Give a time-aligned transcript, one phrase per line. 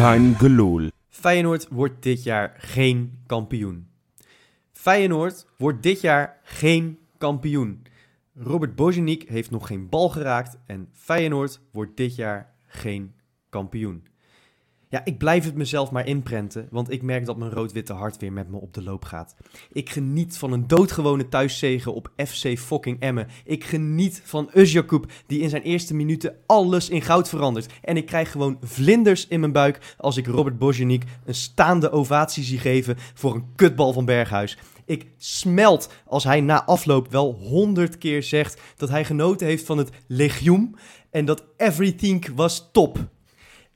[0.00, 0.36] Kein.
[1.08, 3.88] Feyenoord wordt dit jaar geen kampioen.
[4.72, 7.82] Feyenoord wordt dit jaar geen kampioen.
[8.34, 13.14] Robert Bozeniek heeft nog geen bal geraakt en Feyenoord wordt dit jaar geen
[13.48, 14.06] kampioen.
[14.90, 18.32] Ja, ik blijf het mezelf maar inprenten, want ik merk dat mijn rood-witte hart weer
[18.32, 19.36] met me op de loop gaat.
[19.72, 23.28] Ik geniet van een doodgewone thuiszegen op FC fucking Emmen.
[23.44, 27.72] Ik geniet van Özjakoub, die in zijn eerste minuten alles in goud verandert.
[27.82, 32.44] En ik krijg gewoon vlinders in mijn buik als ik Robert Bozeniek een staande ovatie
[32.44, 34.58] zie geven voor een kutbal van Berghuis.
[34.84, 39.78] Ik smelt als hij na afloop wel honderd keer zegt dat hij genoten heeft van
[39.78, 40.76] het legioen
[41.10, 43.08] en dat everything was top.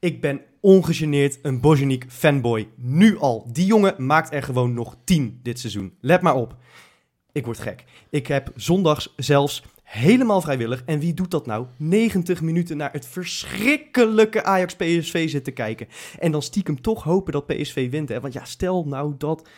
[0.04, 2.68] Ik ben ongegeneerd een Bozeniek fanboy.
[2.76, 3.48] Nu al.
[3.52, 5.94] Die jongen maakt er gewoon nog 10 dit seizoen.
[6.00, 6.56] Let maar op.
[7.32, 7.84] Ik word gek.
[8.10, 10.82] Ik heb zondags zelfs helemaal vrijwillig.
[10.86, 11.66] En wie doet dat nou?
[11.76, 15.88] 90 minuten naar het verschrikkelijke Ajax-PSV zitten kijken.
[16.18, 18.08] En dan stiekem toch hopen dat PSV wint.
[18.08, 18.20] Hè?
[18.20, 19.48] Want ja, stel nou dat...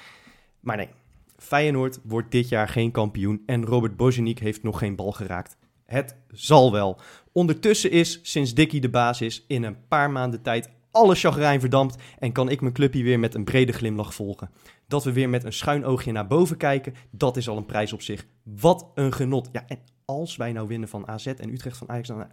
[0.61, 0.89] Maar nee,
[1.37, 3.43] Feyenoord wordt dit jaar geen kampioen.
[3.47, 5.57] En Robert Bozeniek heeft nog geen bal geraakt.
[5.87, 7.01] Het zal wel.
[7.37, 11.97] Ondertussen is, sinds Dickie de baas is, in een paar maanden tijd alle chagrijn verdampt
[12.19, 14.51] en kan ik mijn clubje weer met een brede glimlach volgen.
[14.89, 17.93] Dat we weer met een schuin oogje naar boven kijken, dat is al een prijs
[17.93, 18.27] op zich.
[18.43, 19.49] Wat een genot.
[19.53, 22.27] Ja, en als wij nou winnen van AZ en Utrecht van Ajax, dan...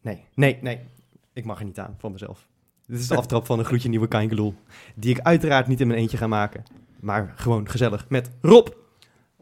[0.00, 0.78] Nee, nee, nee.
[1.32, 2.46] Ik mag er niet aan van mezelf.
[2.86, 4.54] Dit is de aftrap van een gloedje nieuwe Kaingeloel.
[4.94, 6.62] Die ik uiteraard niet in mijn eentje ga maken.
[7.00, 8.68] Maar gewoon gezellig met Rob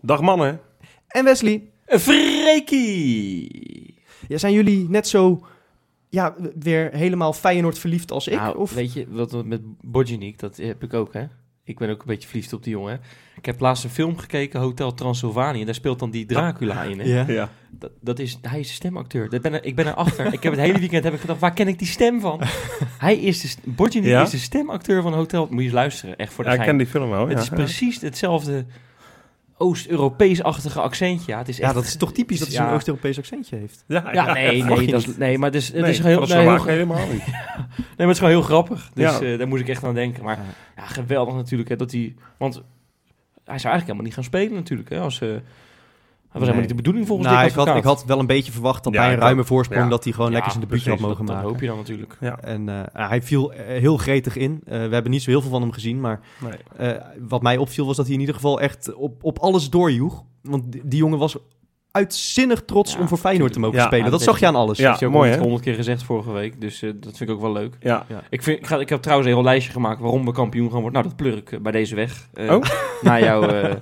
[0.01, 0.61] Dag mannen.
[1.07, 1.69] en Wesley.
[1.87, 3.84] Freekie!
[4.29, 5.47] Ja, zijn jullie net zo
[6.09, 8.39] ja, weer helemaal Feyenoord verliefd als ik?
[8.39, 8.75] Nou, of?
[8.75, 11.25] weet je, wat met Bojaniek, dat heb ik ook, hè?
[11.67, 13.01] Ik ben ook een beetje verliefd op die jongen.
[13.37, 15.61] Ik heb laatst een film gekeken, Hotel Transylvanië.
[15.61, 16.99] En daar speelt dan die Dracula in.
[17.01, 17.05] Hè?
[17.05, 17.25] Ja.
[17.29, 17.51] Ja.
[17.71, 19.29] Dat, dat is, hij is de stemacteur.
[19.31, 20.33] Dat ben er, ik ben erachter.
[20.33, 22.41] ik heb het hele weekend heb ik gedacht, waar ken ik die stem van?
[22.99, 24.23] hij is de, st- Bojaniek Ja?
[24.23, 25.47] is de stemacteur van Hotel...
[25.51, 26.77] Moet je eens luisteren, echt voor de Ja, ik gein.
[26.77, 27.29] ken die film wel.
[27.29, 27.43] Het ja.
[27.43, 28.65] is precies hetzelfde
[29.59, 31.33] Oost-Europees-achtige accentje.
[31.33, 31.75] Ja, het is Ja, echt...
[31.75, 32.65] dat is toch typisch dat hij Ja.
[32.67, 33.85] zo'n Oost-Europees accentje heeft.
[33.89, 36.39] Ja, Ja, nee, nee, dat is, nee, maar het is, het Nee, is heel, nee,
[36.39, 37.27] heel, helemaal niet.
[37.97, 38.91] Nee, maar het is gewoon heel grappig.
[38.95, 39.21] Dus Ja.
[39.27, 40.25] eh, daar moest ik echt aan denken.
[40.25, 40.39] Maar
[40.77, 41.69] ja, geweldig natuurlijk.
[41.69, 42.63] Hè, dat hij, want hij
[43.59, 44.89] zou eigenlijk helemaal niet gaan spelen natuurlijk.
[44.89, 45.29] Hè, als, eh,
[46.43, 48.53] was helemaal niet de bedoeling volgens nou, Dick ik had, ik had wel een beetje
[48.53, 49.47] verwacht dat Ja, bij een ruime ook.
[49.47, 49.89] voorsprong Ja.
[49.89, 51.43] dat hij gewoon Ja, lekker zijn debuutje had mogen dat, maken.
[51.43, 52.17] Dat hoop je dan natuurlijk.
[52.21, 52.39] Ja.
[52.41, 54.61] En eh, hij viel eh, heel gretig in.
[54.65, 56.91] Eh, we hebben niet zo heel veel van hem gezien, maar Nee.
[56.93, 60.25] eh, wat mij opviel was dat hij in ieder geval echt op, op alles doorjoeg.
[60.43, 61.37] Want die, die jongen was
[61.97, 64.11] uitzinnig trots Ja, om voor Feyenoord te mogen Ja, spelen.
[64.11, 64.79] dat zag je aan alles.
[64.79, 66.61] Ja, Dat ook mooi, honderd- keer gezegd vorige week.
[66.61, 67.75] Dus eh, dat vind ik ook wel leuk.
[67.81, 68.07] Ja.
[68.31, 70.81] Ik, vind, ik, ga, ik heb trouwens een heel lijstje gemaakt waarom we kampioen gaan
[70.81, 70.93] worden.
[70.93, 72.29] Nou, dat pleur ik eh, bij deze weg.
[72.35, 72.63] eh, Oh.
[73.03, 73.75] na, jouw, eh,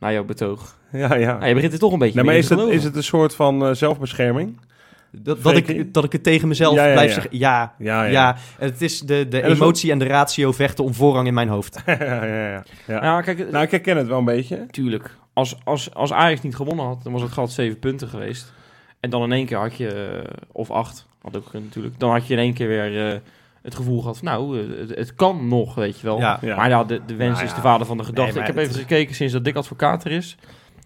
[0.00, 0.76] na jouw betoog.
[0.92, 1.32] Ja, ja.
[1.32, 2.78] Nou, je begint er toch een beetje Nee, maar is te het, geloven.
[2.80, 4.58] is het een soort van eh, zelfbescherming?
[5.16, 7.14] Dat, dat, ik, dat ik het tegen mezelf Ja, ja, blijf ja.
[7.14, 7.38] zeggen.
[7.38, 8.10] Ja, Ja, ja.
[8.10, 8.36] ja.
[8.58, 11.82] het is de, de emotie en de ratio vechten om voorrang in mijn hoofd.
[11.86, 12.62] ja, ja, ja.
[12.86, 13.02] ja.
[13.02, 14.66] Ja, kijk, Nou, ik herken het wel een beetje.
[14.70, 15.16] Tuurlijk.
[15.32, 18.52] Als, als, als Ajax niet gewonnen had, dan was het gat zeven punten geweest.
[19.00, 21.98] En dan in één keer had je, eh, of acht, had ook natuurlijk.
[21.98, 23.18] Dan had je in één keer weer eh,
[23.62, 26.18] het gevoel gehad van, nou, eh, het, het kan nog, weet je wel.
[26.18, 26.38] Ja.
[26.40, 26.56] Ja.
[26.56, 27.56] Maar ja, de, de wens Nou is ja.
[27.56, 28.32] de vader van de gedachte.
[28.32, 30.36] Nee, ik heb het- even gekeken sinds dat Dick Advocaat er is.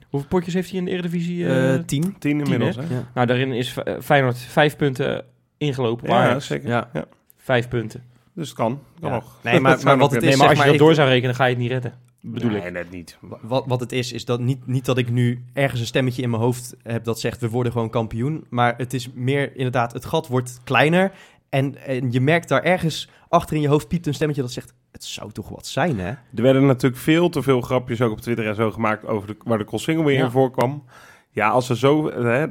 [0.09, 1.47] Hoeveel potjes heeft hij in de Eredivisie?
[1.47, 2.17] eh Eh tien.
[2.19, 2.83] Tien inmiddels, hè?
[2.83, 3.05] Ja.
[3.15, 5.25] nou, daarin is Fe- Feyenoord vijf punten
[5.59, 6.05] ingelopen.
[6.05, 6.69] op Ja, zeker.
[6.69, 6.89] Ja.
[6.93, 7.05] Ja.
[7.37, 8.03] Vijf punten.
[8.35, 8.81] Dus het kan.
[9.01, 9.15] Kan Ja.
[9.15, 9.39] nog.
[9.43, 11.35] Nee, maar, wat het is, nee, maar als zeg je dat ik- door zou rekenen,
[11.35, 11.93] ga je het niet redden.
[12.33, 12.73] Bedoel nee, ik.
[12.73, 13.19] net niet.
[13.43, 16.31] Wat, wat het is, is dat niet, niet dat ik nu ergens een stemmetje in
[16.31, 18.45] mijn hoofd heb dat zegt we worden gewoon kampioen.
[18.49, 21.13] Maar het is meer inderdaad, het gat wordt kleiner.
[21.49, 24.75] En, en je merkt daar ergens achter in je hoofd piept een stemmetje dat zegt,
[24.93, 26.09] het zou toch wat zijn hè?
[26.09, 29.37] Er werden natuurlijk veel te veel grapjes ook op Twitter en zo gemaakt over de,
[29.45, 30.25] waar de Colsingel weer Ja.
[30.25, 30.85] in voorkwam.
[31.31, 32.47] Ja, als er zo, hè,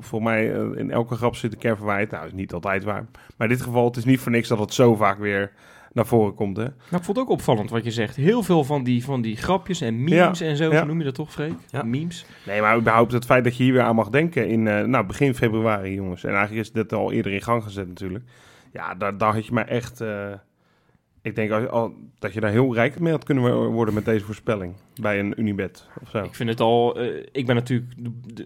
[0.00, 2.10] voor mij eh, in elke grap zit een kern verwijt.
[2.10, 3.06] Nou, is niet altijd waar.
[3.36, 5.52] Maar in dit geval, het is niet voor niks dat het zo vaak weer
[5.94, 6.56] naar voren komt.
[6.56, 6.62] Hè?
[6.62, 8.16] Nou, ik vond het ook opvallend wat je zegt.
[8.16, 10.78] Heel veel van die, van die grapjes en memes en zo, ja.
[10.78, 11.52] zo noem je dat toch, Freek?
[11.70, 11.82] Ja.
[11.82, 12.24] Memes.
[12.46, 15.06] Nee, maar überhaupt het feit dat je hier weer aan mag denken in eh, nou,
[15.06, 16.24] begin februari, jongens.
[16.24, 18.24] En eigenlijk is dit al eerder in gang gezet natuurlijk.
[18.72, 20.00] Ja, daar, daar had je maar echt...
[20.00, 20.32] eh,
[21.22, 24.04] ik denk al, al- dat je daar heel rijk mee had kunnen wo- worden met
[24.04, 24.74] deze voorspelling.
[25.00, 26.22] Bij een Unibet of zo.
[26.24, 26.98] Ik vind het al...
[27.00, 27.86] eh, ik ben natuurlijk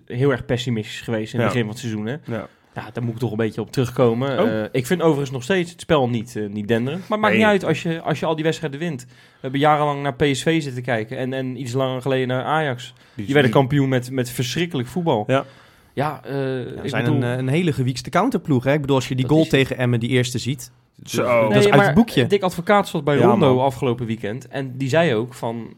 [0.06, 1.52] heel erg pessimistisch geweest in het Ja.
[1.54, 2.06] begin van het seizoen.
[2.06, 2.16] Hè?
[2.36, 2.48] Ja.
[2.84, 4.38] Ja, daar moet ik toch een beetje op terugkomen.
[4.40, 4.58] Oh.
[4.60, 7.00] Eh, ik vind overigens nog steeds het spel niet, eh, niet denderend.
[7.08, 7.42] Maar het maakt Nee.
[7.42, 9.04] niet uit als je, als je al die wedstrijden wint.
[9.04, 9.10] We
[9.40, 11.16] hebben jarenlang naar PSV zitten kijken.
[11.18, 12.94] En, en iets langer geleden naar Ajax.
[13.14, 15.24] Die werden kampioen met, met verschrikkelijk voetbal.
[15.26, 15.44] Ja.
[15.92, 17.22] Ja, eh, we zijn bedoel...
[17.22, 18.64] een, een hele gewiekste counterploeg.
[18.64, 18.72] Hè?
[18.72, 20.70] Ik bedoel, als je die Dat goal is tegen Emmen, die eerste ziet.
[21.04, 21.22] Zo.
[21.22, 22.26] dat Nee, is uit maar het boekje.
[22.26, 23.64] Dick Advocaat zat bij Ja, Rondo man.
[23.64, 24.48] afgelopen weekend.
[24.48, 25.68] En die zei ook van...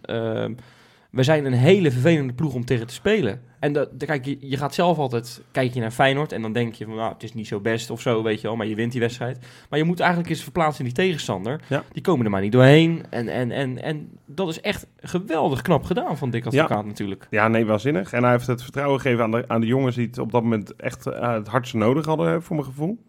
[1.11, 3.41] we zijn een hele vervelende ploeg om tegen te spelen.
[3.59, 5.43] En dat, kijk, je, je gaat zelf altijd...
[5.51, 6.95] Kijk je naar Feyenoord en dan denk je van...
[6.95, 8.57] Nou, het is niet zo best of zo, weet je wel.
[8.57, 9.39] Maar je wint die wedstrijd.
[9.69, 11.61] Maar je moet eigenlijk eens verplaatsen in die tegenstander.
[11.67, 11.85] Ja.
[11.93, 13.05] Die komen er maar niet doorheen.
[13.11, 17.27] En, en, en, en dat is echt geweldig knap gedaan van Dick Advocaat natuurlijk.
[17.31, 18.13] Ja, nee, waanzinnig.
[18.13, 20.43] En hij heeft het vertrouwen gegeven aan de, aan de jongens die het op dat
[20.43, 23.05] moment echt eh, het hardste nodig hadden, hè, voor mijn gevoel.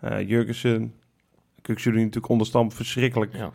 [0.00, 0.94] Eh Jurgensen,
[1.62, 3.50] Kuksu die natuurlijk onderstamp verschrikkelijk Ja.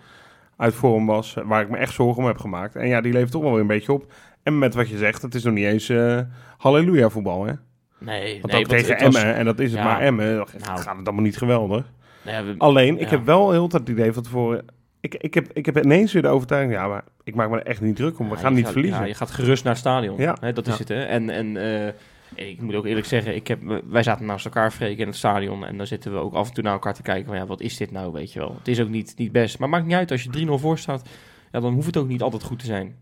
[0.58, 2.76] Uit vorm was, eh, waar ik me echt zorgen om heb gemaakt.
[2.76, 4.12] En ja, die levert toch wel weer een beetje op.
[4.44, 6.20] En met wat je zegt, het is nog niet eens eh
[6.58, 7.54] halleluja voetbal, hè?
[8.00, 9.86] Nee, Want nee, ook tegen was- Emmen, en dat is het Ja.
[9.86, 10.48] maar Emmen, Nou.
[10.64, 11.86] gaat het allemaal niet geweldig.
[12.22, 13.10] Nee, we- Alleen, ik Ja.
[13.10, 14.66] heb wel heel het idee van tevoren...
[15.00, 17.66] Ik, ik, heb, ik heb ineens weer de overtuiging, ja, maar ik maak me er
[17.66, 18.30] echt niet druk om.
[18.30, 19.00] We Ja, gaan niet gaat- verliezen.
[19.00, 20.18] Ja, je gaat gerust naar het stadion.
[20.18, 20.38] Ja.
[20.40, 21.04] Hè, dat is het, hè.
[21.04, 21.92] En, en eh,
[22.36, 25.66] ik moet ook eerlijk zeggen, ik heb, wij zaten naast elkaar vreken in het stadion.
[25.66, 27.62] En dan zitten we ook af en toe naar elkaar te kijken van, ja, wat
[27.62, 28.56] is dit nou, weet je wel.
[28.58, 29.60] Het is ook niet, niet best.
[29.60, 31.10] Maar maakt niet uit, als je 3-0 voor staat,
[31.52, 32.96] ja, dan hoeft het ook niet altijd goed te zijn.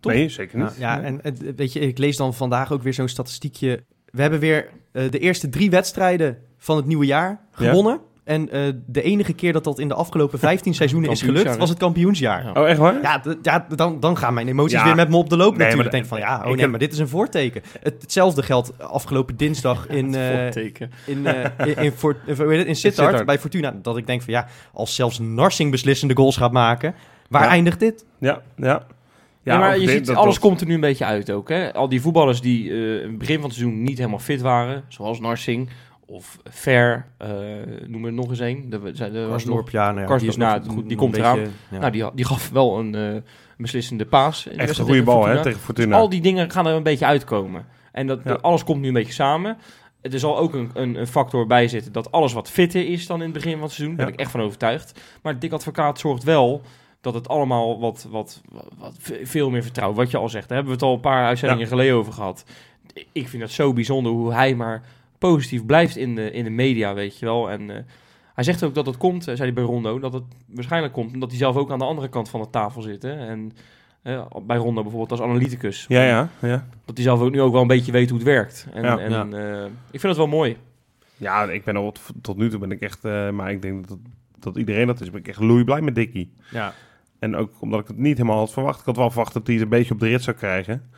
[0.00, 0.12] Toch?
[0.12, 0.66] Nee, zeker niet.
[0.66, 1.20] Nou, ja, en
[1.56, 3.84] weet je, ik lees dan vandaag ook weer zo'n statistiekje.
[4.04, 8.02] We hebben weer eh, de eerste drie wedstrijden van het nieuwe jaar Ja.
[8.24, 11.68] En eh, de enige keer dat dat in de afgelopen 15 seizoenen is gelukt, was
[11.68, 12.44] het kampioensjaar.
[12.44, 12.52] Ja.
[12.62, 13.02] Oh, echt waar?
[13.02, 14.84] Ja, ja dan, dan gaan mijn emoties Ja.
[14.84, 15.82] weer met me op de loop Nee, natuurlijk.
[15.82, 17.62] maar- denk van ja, oh nee, heb- maar dit is een voorteken.
[17.82, 20.90] Het, hetzelfde geldt afgelopen dinsdag in, eh, Voorteken.
[21.06, 23.74] in, eh, in, Sittard, bij Fortuna.
[23.82, 26.94] Dat ik denk van ja, als zelfs Narsing beslissende goals gaat maken,
[27.28, 27.48] waar Ja.
[27.48, 28.04] eindigt dit?
[28.18, 28.86] Ja, ja.
[29.42, 31.48] Ja, maar je ziet, alles was- komt er nu een beetje uit ook.
[31.48, 31.72] Hè?
[31.74, 34.84] Al die voetballers die eh, in het begin van het seizoen niet helemaal fit waren,
[34.88, 35.68] zoals Narsing
[36.14, 37.28] of Ver, eh,
[37.86, 38.66] noem er nog eens een.
[38.70, 41.36] De, de, de, Karsdorp, ja, nou ja, Karsdorp, die is nou, die nog komt eraan.
[41.36, 41.78] beetje, ja.
[41.78, 43.20] Nou, die, die gaf wel een eh,
[43.56, 44.46] beslissende paas.
[44.46, 45.96] in de Echt een goede bal, hè, tegen Fortuna.
[45.96, 47.66] Al die dingen gaan er een beetje uitkomen.
[47.92, 48.32] En dat, Ja.
[48.32, 49.56] alles komt nu een beetje samen.
[50.00, 53.16] Er zal ook een, een, een factor bij zitten dat alles wat fitter is dan
[53.18, 53.96] in het begin van het seizoen.
[53.96, 55.00] Daar ben ik echt van overtuigd.
[55.22, 56.62] Maar Dick Advocaat zorgt wel
[57.00, 59.98] dat het allemaal wat, wat, wat, wat ve- veel meer vertrouwen.
[59.98, 62.44] Wat je al zegt, daar hebben we het al een paar uitzendingen geleden over gehad.
[63.12, 64.82] Ik vind het zo bijzonder hoe hij maar
[65.28, 67.50] positief blijft in de, in de media, weet je wel.
[67.50, 67.82] En eh,
[68.34, 71.12] hij zegt ook dat het komt, eh, zei hij bij Rondo, dat het waarschijnlijk komt
[71.14, 73.02] omdat hij zelf ook aan de andere kant van de tafel zit.
[73.02, 73.12] Hè?
[73.26, 73.52] En
[74.02, 75.84] eh, bij Rondo bijvoorbeeld als analyticus.
[75.88, 76.66] Ja, ja, ja.
[76.84, 78.66] Dat hij zelf ook nu ook wel een beetje weet hoe het werkt.
[78.72, 78.98] En, Ja.
[78.98, 79.26] en Ja.
[79.26, 80.56] eh, ik vind het wel mooi.
[81.16, 83.98] Ja, ik ben al tot, nu toe ben ik echt, eh, maar ik denk dat,
[84.38, 85.10] dat iedereen dat is.
[85.10, 86.32] Ben ik echt loei blij met Dickie.
[86.50, 86.72] Ja.
[87.18, 88.80] En ook omdat ik het niet helemaal had verwacht.
[88.80, 90.90] Ik had wel verwacht dat hij het een beetje op de rit zou krijgen.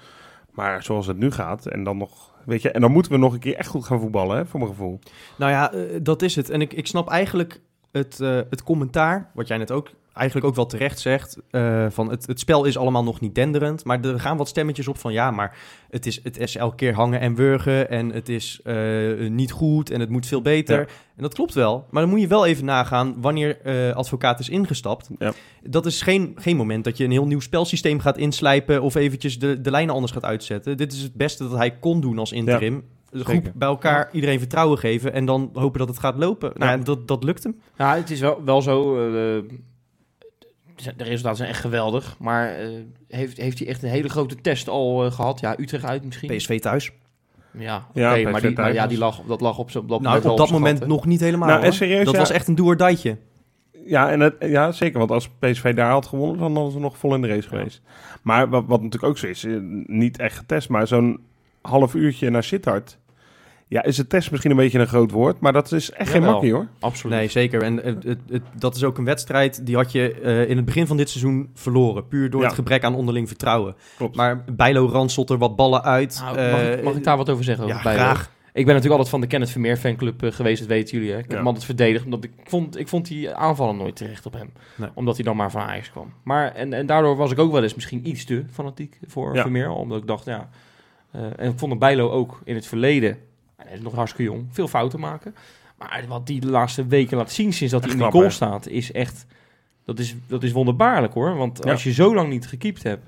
[0.52, 3.32] Maar zoals het nu gaat en dan nog, weet je, en dan moeten we nog
[3.32, 4.98] een keer echt goed gaan voetballen, hè, voor mijn gevoel.
[5.38, 6.50] Nou ja, eh, dat is het.
[6.50, 7.60] En ik, ik snap eigenlijk
[7.92, 12.10] het, eh, het commentaar, wat jij net ook eigenlijk ook wel terecht zegt, eh, van
[12.10, 15.12] het, het spel is allemaal nog niet denderend, maar er gaan wat stemmetjes op van
[15.12, 15.56] ja, maar
[15.90, 18.76] het is, het is elke keer hangen en wurgen en het is eh,
[19.28, 20.78] niet goed en het moet veel beter.
[20.78, 20.86] Ja.
[21.16, 24.48] En dat klopt wel, maar dan moet je wel even nagaan wanneer eh, advocaat is
[24.48, 25.08] ingestapt.
[25.18, 25.32] Ja.
[25.62, 29.38] Dat is geen, geen moment dat je een heel nieuw spelsysteem gaat inslijpen of eventjes
[29.38, 30.76] de, de lijnen anders gaat uitzetten.
[30.76, 32.84] Dit is het beste dat hij kon doen als interim.
[33.10, 33.52] De groep zeker.
[33.54, 36.50] bij elkaar, iedereen vertrouwen geven en dan hopen dat het gaat lopen.
[36.54, 36.84] Nou, Ja.
[36.84, 37.60] dat, dat lukt hem.
[37.78, 38.96] Ja, het is wel, wel zo.
[39.36, 39.42] eh,
[40.76, 42.16] de resultaten zijn echt geweldig.
[42.18, 42.68] Maar eh,
[43.08, 45.40] heeft, heeft hij echt een hele grote test al eh, gehad?
[45.40, 46.36] Ja, Utrecht uit misschien.
[46.36, 46.92] PSV thuis.
[47.58, 50.14] Ja, Ja, maar, die, maar ja, die lag, dat lag op, zo, op dat Nou,
[50.14, 51.48] moment op dat zijn moment gat, nog niet helemaal.
[51.48, 51.74] Nou, en hoor.
[51.74, 52.20] serieus, dat ja.
[52.20, 53.16] was echt een doerdijtje.
[53.86, 54.98] Ja, en het, ja, zeker.
[54.98, 57.82] Want als PSV daar had gewonnen, dan hadden ze nog vol in de race geweest.
[58.22, 59.56] Maar wat, wat natuurlijk ook zo is, eh,
[59.86, 61.20] niet echt getest, maar zo'n
[61.62, 62.98] half uurtje naar Sittard.
[63.68, 66.22] Ja, is het test misschien een beetje een groot woord, maar dat is echt geen
[66.22, 66.66] makkie hoor.
[66.80, 67.16] Absoluut.
[67.16, 67.62] Nee, zeker.
[67.62, 70.64] En het, het, het- dat is ook een wedstrijd die had je eh, in het
[70.64, 72.08] begin van dit seizoen verloren.
[72.08, 72.46] Puur door Ja.
[72.46, 73.74] het gebrek aan onderling vertrouwen.
[73.96, 74.16] Klopt.
[74.16, 76.20] Maar Bijlo ranselt er wat ballen uit.
[76.24, 77.66] Nou, mag, ik, Eh, mag ik daar wat over zeggen?
[77.66, 77.98] ja, over Bijlo?
[78.00, 78.30] graag.
[78.52, 81.12] Ik ben natuurlijk altijd van de Kenneth Vermeer fanclub eh, geweest, dat weten jullie.
[81.12, 81.16] Hè?
[81.16, 81.36] Ik heb Ja.
[81.36, 84.50] hem altijd verdedigd, omdat ik vond, ik vond die aanvallen nooit terecht op hem.
[84.76, 84.88] Nee.
[84.94, 86.12] Omdat hij dan maar van Ajax kwam.
[86.24, 89.42] Maar, en, en daardoor was ik ook wel eens misschien iets te fanatiek voor Ja.
[89.42, 89.70] Vermeer.
[89.70, 90.48] Omdat ik dacht, ja...
[91.10, 93.18] eh, en ik vond dat Bijlo ook in het verleden, en
[93.66, 95.34] hij is nog hartstikke jong, veel fouten maken.
[95.78, 98.30] Maar wat die de laatste weken laat zien sinds dat hij in de goal hè?
[98.30, 99.26] staat, is echt...
[99.84, 101.36] Dat is, dat is wonderbaarlijk hoor.
[101.36, 101.70] Want Ja.
[101.70, 103.06] als je zo lang niet gekiept hebt...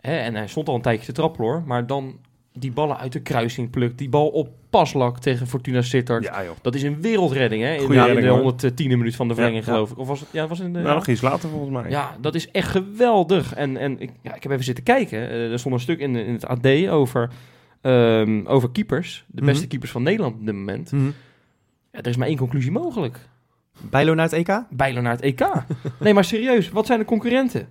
[0.00, 1.62] Hè, en hij stond al een tijdje te trappelen hoor.
[1.66, 2.18] Maar dan
[2.52, 3.98] die ballen uit de kruising plukt.
[3.98, 6.24] Die bal op paslak tegen Fortuna Sittard.
[6.24, 6.42] Ja.
[6.62, 7.72] Dat is een wereldredding hè.
[7.74, 8.52] In, de- in redding, de hoor.
[8.52, 9.72] 110e minuut van de verlenging Ja.
[9.72, 9.98] geloof ik.
[9.98, 10.28] Of was het?
[10.32, 11.90] Ja, was in de, Nou, nog iets later volgens mij.
[11.90, 13.54] ja, dat is echt geweldig.
[13.54, 15.18] En, en ik, ja, ik heb even zitten kijken.
[15.28, 17.30] Eh, er stond een stuk in, in het AD over,
[17.84, 19.24] ehm, over keepers.
[19.26, 19.50] De Mhm.
[19.50, 20.92] beste keepers van Nederland op dit moment.
[20.92, 21.04] Mhm.
[21.92, 23.18] Ja, er is maar één conclusie mogelijk.
[23.90, 24.62] Bijlo naar het EK?
[24.70, 25.48] Bijlo naar het EK.
[26.00, 27.68] nee, maar serieus, wat zijn de concurrenten?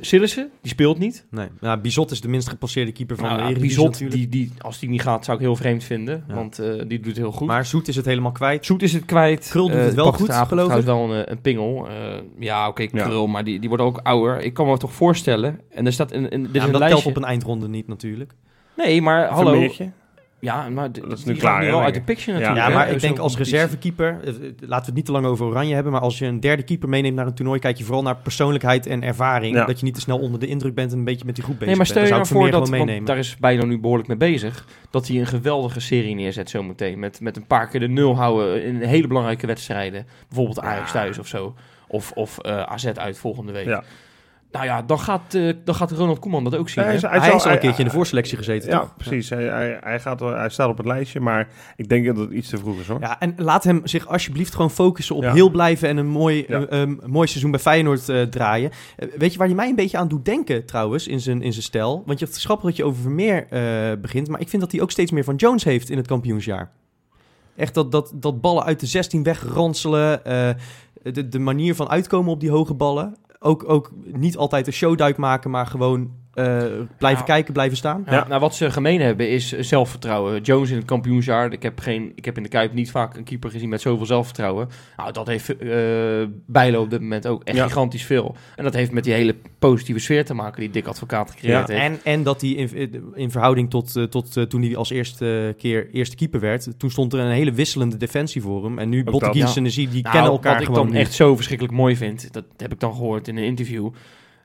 [0.00, 1.26] Sillissen, die speelt niet.
[1.30, 4.52] Nee, nou, Bizot is de minst gepasseerde keeper van Nou, de Eredivisie Bizot, die, die,
[4.58, 6.24] als die niet gaat, zou ik heel vreemd vinden.
[6.28, 6.34] Ja.
[6.34, 7.46] Want eh, die doet het heel goed.
[7.46, 8.66] Maar Zoet is het helemaal kwijt.
[8.66, 9.48] Zoet is het kwijt.
[9.50, 10.84] Krul doet Eh, het wel Bart goed, Verstappen geloof ik.
[10.84, 11.88] wel een, een pingel.
[11.88, 11.94] Eh,
[12.38, 12.86] ja, oké.
[12.86, 14.40] Krul, maar die, die wordt ook ouder.
[14.40, 15.60] Ik kan me toch voorstellen.
[15.70, 17.02] En er staat een, een, dit Ja, is maar een dat lijstje.
[17.02, 18.32] telt op een eindronde niet natuurlijk.
[18.76, 19.50] Nee, maar hallo.
[19.50, 19.90] Vermeertje.
[20.40, 22.38] Ja, maar Dat is die nu gaat klaar, nu wel uit de picture Ja.
[22.38, 22.66] natuurlijk.
[22.66, 25.26] Ja, hè, maar ik denk als reservekeeper, eh, eh, laten we het niet te lang
[25.26, 27.84] over Oranje hebben, maar als je een derde keeper meeneemt naar een toernooi, kijk je
[27.84, 29.54] vooral naar persoonlijkheid en ervaring.
[29.56, 29.64] Ja.
[29.64, 31.54] Dat je niet te snel onder de indruk bent en een beetje met die groep
[31.58, 32.08] bezig Nee, maar stel bent.
[32.08, 34.66] je nou zou ik voor dat, Vermeer want daar is Bijlo nu behoorlijk mee bezig,
[34.90, 36.98] dat hij een geweldige serie neerzet zometeen.
[36.98, 40.06] Met, met een paar keer de nul houden in hele belangrijke wedstrijden.
[40.28, 41.00] Bijvoorbeeld Ajax Ja.
[41.00, 41.54] thuis of zo.
[41.88, 43.66] Of, of eh, AZ uit volgende week.
[43.66, 43.82] Ja.
[44.56, 46.84] Nou ja, dan gaat, eh, dan gaat Ronald Koeman dat ook zien.
[46.84, 48.96] Hij, Hij, zal- is al een hij- keertje in de voorselectie gezeten, Ja, toch?
[48.96, 49.30] precies.
[49.30, 52.30] Hij, hij, hij, gaat, wel- hij staat op het lijstje, maar ik denk dat het
[52.30, 53.00] iets te vroeg is hoor.
[53.00, 55.32] Ja, en laat hem zich alsjeblieft gewoon focussen op Ja.
[55.32, 56.66] heel blijven en een mooi, Ja.
[56.66, 58.70] eh, mooi seizoen bij Feyenoord eh, draaien.
[59.16, 61.64] Weet je waar hij mij een beetje aan doet denken trouwens in zijn, in zijn
[61.64, 62.02] stijl?
[62.06, 63.60] Want je het is grappig dat je over Vermeer eh,
[64.00, 66.70] begint, maar ik vind dat hij ook steeds meer van Jones heeft in het kampioensjaar.
[67.56, 70.48] Echt dat, dat, dat ballen uit de 16 wegranselen, eh,
[71.02, 73.16] de, de manier van uitkomen op die hoge ballen.
[73.46, 76.10] Ook, ook niet altijd een showduik maken, maar gewoon
[76.98, 77.24] blijven Ja.
[77.26, 78.02] kijken, blijven staan.
[78.06, 78.26] Ja, Ja.
[78.28, 80.40] Nou, wat ze gemeen hebben is eh, zelfvertrouwen.
[80.42, 81.52] Jones in het kampioensjaar.
[81.52, 84.06] Ik heb, geen, ik heb in de Kuip niet vaak een keeper gezien met zoveel
[84.06, 84.68] zelfvertrouwen.
[84.96, 85.70] Nou, dat heeft eh
[86.46, 87.66] Bijlo op dit moment ook echt Ja.
[87.66, 88.34] gigantisch veel.
[88.56, 91.74] En dat heeft met die hele positieve sfeer te maken die Dick Advocaat gecreëerd Ja,
[91.74, 91.84] heeft.
[92.04, 95.54] En, en dat hij in, in verhouding tot, eh, tot eh, toen hij als eerste
[95.58, 98.78] keer eerste keeper werd, toen stond er een hele wisselende defensie voor hem.
[98.78, 99.54] En nu ja.
[99.56, 101.00] en Nezie, die Nou, kennen elkaar wat ik gewoon dan niet.
[101.02, 103.88] echt zo verschrikkelijk mooi vind, dat heb ik dan gehoord in een interview,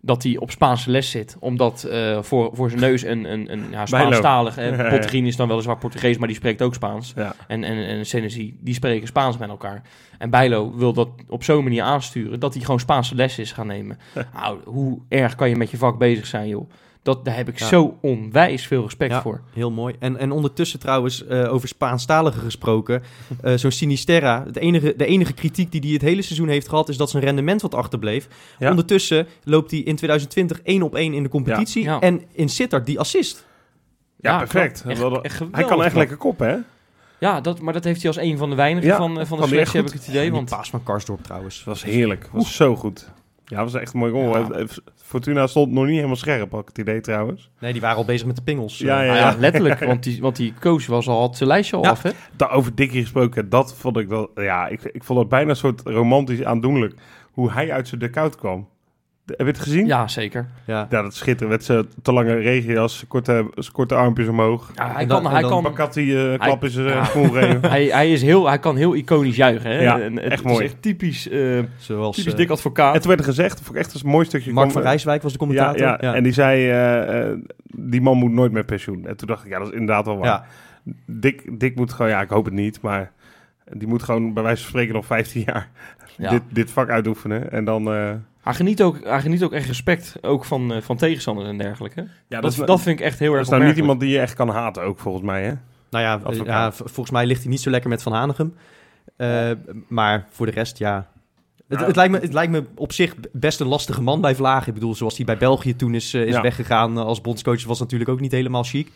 [0.01, 1.35] dat hij op Spaanse les zit.
[1.39, 4.55] Omdat eh, voor, voor zijn neus een, een, een ja, Spaanstalig...
[4.61, 5.09] Ja, ja.
[5.11, 7.13] Is dan weliswaar Portugees, maar die spreekt ook Spaans.
[7.47, 9.81] En, en, en Senesi, die spreken Spaans met elkaar.
[10.17, 13.67] En Bijlo wil dat op zo'n manier aansturen dat hij gewoon Spaanse les is gaan
[13.67, 13.97] nemen.
[14.33, 16.69] nou, hoe erg kan je met je vak bezig zijn, joh?
[17.03, 17.67] Dat, daar heb ik Ja.
[17.67, 19.21] zo onwijs veel respect Ja.
[19.21, 19.41] voor.
[19.53, 19.95] Heel mooi.
[19.99, 23.03] En, en ondertussen trouwens, eh, over Spaanstaligen gesproken,
[23.41, 24.43] eh, zo'n Sinisterra.
[24.45, 27.23] Het enige, de enige kritiek die hij het hele seizoen heeft gehad, is dat zijn
[27.23, 28.27] rendement wat achterbleef.
[28.59, 28.69] Ja.
[28.69, 31.83] Ondertussen loopt hij in 2020 één op één in de competitie.
[31.83, 31.91] Ja.
[31.93, 31.99] Ja.
[31.99, 33.45] En in Sittard die assist.
[34.17, 34.83] Ja, Ja, perfect.
[35.21, 36.57] Echt- hij kan echt lekker koppen, hè?
[37.19, 39.39] Ja, dat, maar dat heeft hij als een van de weinigen Ja, van, eh, van
[39.41, 39.99] de selectie, heb ik goed.
[40.01, 40.27] het idee.
[40.27, 41.63] En Want paas van Karsdorp trouwens.
[41.63, 42.29] Was heerlijk.
[42.31, 43.11] Was zo goed.
[43.51, 44.37] Ja, het was echt een mooi goal.
[44.37, 44.49] Ja.
[44.49, 44.65] Eh,
[44.95, 47.51] Fortuna stond nog niet helemaal scherp, had ik het idee trouwens.
[47.59, 48.77] Nee, die waren al bezig met de pingels.
[48.77, 49.13] Ja, Eh, ja.
[49.13, 51.89] Nou ja, letterlijk, want die, want die coach was al, had zijn lijstje al Ja.
[51.89, 52.09] af, hè?
[52.35, 54.31] Daarover Dikkie gesproken, dat vond ik wel...
[54.35, 56.93] Ja, ik, ik vond het bijna een soort romantisch aandoenlijk.
[57.31, 58.67] Hoe hij uit zijn dugout kwam.
[59.37, 59.85] Heb je het gezien?
[59.85, 60.47] Ja, zeker.
[60.65, 60.87] ja.
[60.89, 61.53] Ja, dat schitterde.
[61.53, 64.71] Met zijn te lange regenjas, korte, korte armpjes omhoog.
[64.75, 67.03] Ja, hij kan, hij kan, Bakati eh klap in zijn ja.
[67.03, 67.59] geven.
[67.69, 69.81] hij, hij, is heel, hij kan heel iconisch juichen, hè?
[69.81, 70.65] Ja, En het echt is mooi.
[70.65, 72.93] echt typisch, eh, Zoals typisch eh, dik advocaat.
[72.93, 74.53] En toen werd er gezegd, vond ik echt een mooi stukje.
[74.53, 76.05] Mark van Rijswijk was de ja, commentator.
[76.05, 77.17] ja, en die zei,
[77.75, 79.07] die man moet nooit met pensioen.
[79.07, 80.27] En toen dacht ik, ja, dat is inderdaad wel waar.
[80.27, 80.45] Ja.
[81.05, 83.11] Dick, Dick moet gewoon, ja, ik hoop het niet, maar
[83.73, 85.69] die moet gewoon bij wijze van spreken nog 15 jaar
[86.17, 86.29] Ja.
[86.29, 87.51] dit, dit vak uitoefenen.
[87.51, 90.97] En dan, eh, Hij, geniet ook, hij geniet ook echt respect, ook van, eh, van
[90.97, 92.07] tegenstanders en dergelijke.
[92.27, 94.19] ja, dat, dat, vind ik echt heel dat erg is nou niet iemand die je
[94.19, 95.53] echt kan haten ook, volgens mij, hè?
[95.89, 96.77] Nou ja, Advocaat.
[96.77, 98.53] ja, volgens mij ligt hij niet zo lekker met Van Hanegem.
[99.15, 99.51] Eh,
[99.87, 101.09] maar voor de rest, ja.
[101.67, 104.67] Het, het, lijkt me, het lijkt me op zich best een lastige man bij Vlaag.
[104.67, 106.41] Ik bedoel, zoals hij bij België toen is, is Ja.
[106.41, 108.91] weggegaan als bondscoach, was natuurlijk ook niet helemaal chic.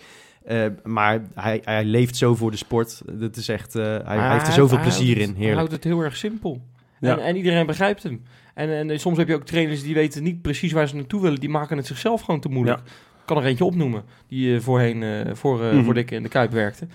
[0.45, 3.01] Eh, maar hij, hij leeft zo voor de sport.
[3.11, 5.43] Dat is echt, eh, hij, heeft er zoveel hij plezier houdt in.
[5.43, 6.61] Hij houdt het heel erg simpel.
[7.05, 7.17] Ja.
[7.17, 8.23] En, en iedereen begrijpt hem.
[8.53, 11.39] En, en, soms heb je ook trainers die weten niet precies waar ze naartoe willen.
[11.39, 12.79] Die maken het zichzelf gewoon te moeilijk.
[12.79, 14.03] Ik kan er eentje opnoemen.
[14.27, 15.83] Die eh, voorheen eh, voor, Mhm.
[15.83, 16.87] voor Dick in de Kuip werkte.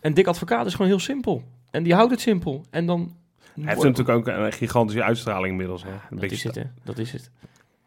[0.00, 1.42] En Dick Advocaat is gewoon heel simpel.
[1.70, 2.64] En die houdt het simpel.
[2.70, 3.16] En dan...
[3.54, 5.82] Hij heeft natuurlijk ook een gigantische uitstraling inmiddels.
[5.82, 5.90] Hè?
[5.90, 6.62] Een Dat beetje is het, hè.
[6.84, 7.30] Dat is het.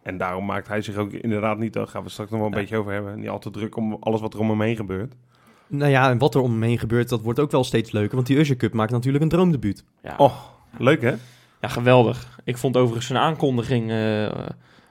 [0.03, 2.55] En daarom maakt hij zich ook inderdaad niet, daar gaan we straks nog wel een
[2.55, 2.59] Ja.
[2.61, 5.13] beetje over hebben, niet al te druk om alles wat er om hem heen gebeurt.
[5.67, 8.15] Nou ja, en wat er om hem heen gebeurt, dat wordt ook wel steeds leuker.
[8.15, 9.83] Want die Usher Cup maakt natuurlijk een droomdebuut.
[10.03, 10.13] Ja.
[10.17, 10.33] Oh,
[10.77, 11.13] leuk hè?
[11.61, 12.39] Ja, geweldig.
[12.43, 14.31] Ik vond overigens zijn aankondiging eh,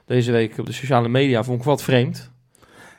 [0.05, 2.31] deze week op de sociale media vond ik wat vreemd.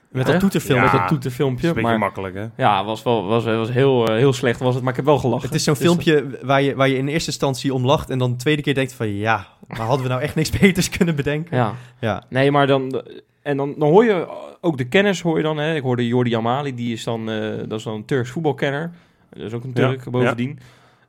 [0.08, 0.76] Met dat toeterfilm.
[0.76, 0.82] Ja.
[0.82, 1.68] Met dat dat is toeterfilmpje.
[1.68, 2.46] een beetje Maar makkelijk hè?
[2.56, 5.18] ja, was wel was, was heel, eh, heel slecht was het, maar ik heb wel
[5.18, 5.46] gelachen.
[5.46, 8.18] Het is zo'n Dus, filmpje waar je, waar je in eerste instantie om lacht en
[8.18, 11.14] dan de tweede keer denkt van ja, maar hadden we nou echt niks beters kunnen
[11.14, 11.56] bedenken?
[11.56, 11.74] Ja.
[12.00, 12.22] Ja.
[12.28, 13.02] Nee, maar dan...
[13.42, 14.28] En dan, dan hoor je
[14.60, 15.58] ook de kennis, hoor je dan.
[15.58, 15.74] Hè?
[15.74, 18.92] Ik hoorde Jordi Amali, die is dan, eh, dat is dan een Turks voetbalkenner.
[19.30, 20.58] Dat is ook een Ja, Turk, bovendien.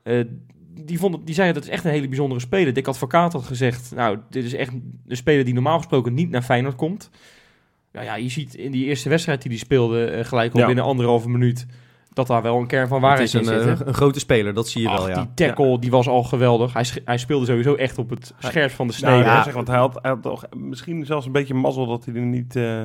[0.04, 0.20] Eh,
[0.74, 2.74] die, die zei dat is echt een hele bijzondere speler.
[2.74, 4.72] Dick Advocaat had gezegd, nou, dit is echt
[5.08, 7.10] een speler die normaal gesproken niet naar Feyenoord komt.
[7.92, 10.66] Nou ja, je ziet in die eerste wedstrijd die hij speelde, eh, gelijk al Ja.
[10.66, 11.66] binnen anderhalve minuut,
[12.14, 13.82] dat daar wel een kern van waarheid is een, in zit.
[13.82, 15.16] eh, een grote speler, dat zie je Ach, wel, ja.
[15.16, 16.74] die tackle die was al geweldig.
[16.74, 19.30] Hij, hij speelde sowieso echt op het scherpst van de Nou, snede.
[19.36, 22.16] ja, zeg, want hij had, hij had toch misschien zelfs een beetje mazzel dat hij
[22.16, 22.56] er niet...
[22.56, 22.82] eh,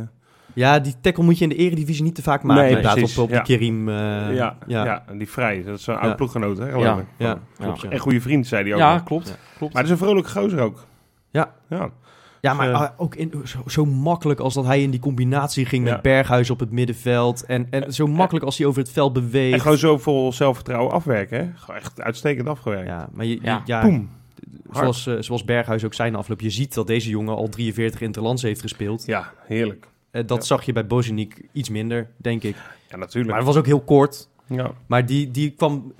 [0.59, 2.63] Ja, die tackle moet je in de eredivisie niet te vaak maken.
[2.63, 3.43] Nee, inderdaad, precies, op, op ja.
[3.43, 3.89] die Kerim.
[3.89, 3.95] eh,
[4.37, 5.05] ja, ja.
[5.19, 5.63] die vrij.
[5.63, 6.01] Dat is zo'n Ja.
[6.01, 7.05] oud ploeggenoot, hè, geloof Ja.
[7.17, 7.89] Ja, klopt, ja.
[7.91, 8.79] En goede vriend, zei hij ook.
[8.79, 9.29] Ja, klopt.
[9.29, 9.35] Ja.
[9.59, 9.73] klopt.
[9.73, 10.87] Maar het is een vrolijke gozer ook.
[11.31, 11.53] Ja.
[11.69, 11.91] Ja.
[12.41, 15.01] Ja, maar Dus, eh, ah, ook in, zo, zo makkelijk als dat hij in die
[15.01, 15.93] combinatie ging Ja.
[15.93, 17.45] met Berghuis op het middenveld.
[17.45, 19.55] En, en zo makkelijk als hij over het veld beweegt.
[19.55, 21.51] En gewoon zo vol zelfvertrouwen afwerken, hè.
[21.55, 22.87] Gewoon echt uitstekend afgewerkt.
[22.87, 23.63] Ja, maar je, Ja.
[23.65, 24.09] ja, Boom.
[24.71, 26.41] zoals, eh, zoals Berghuis ook zijn afloop.
[26.41, 29.07] Je ziet dat deze jongen al 43 interlands heeft gespeeld.
[29.07, 29.87] Ja, heerlijk.
[30.11, 30.45] Eh, dat Ja.
[30.45, 32.57] zag je bij Bozeniek iets minder, denk ik.
[32.91, 33.29] Ja, natuurlijk.
[33.29, 34.29] Maar het was ook heel kort.
[34.47, 34.71] ja.
[34.87, 35.93] Maar die, die kwam...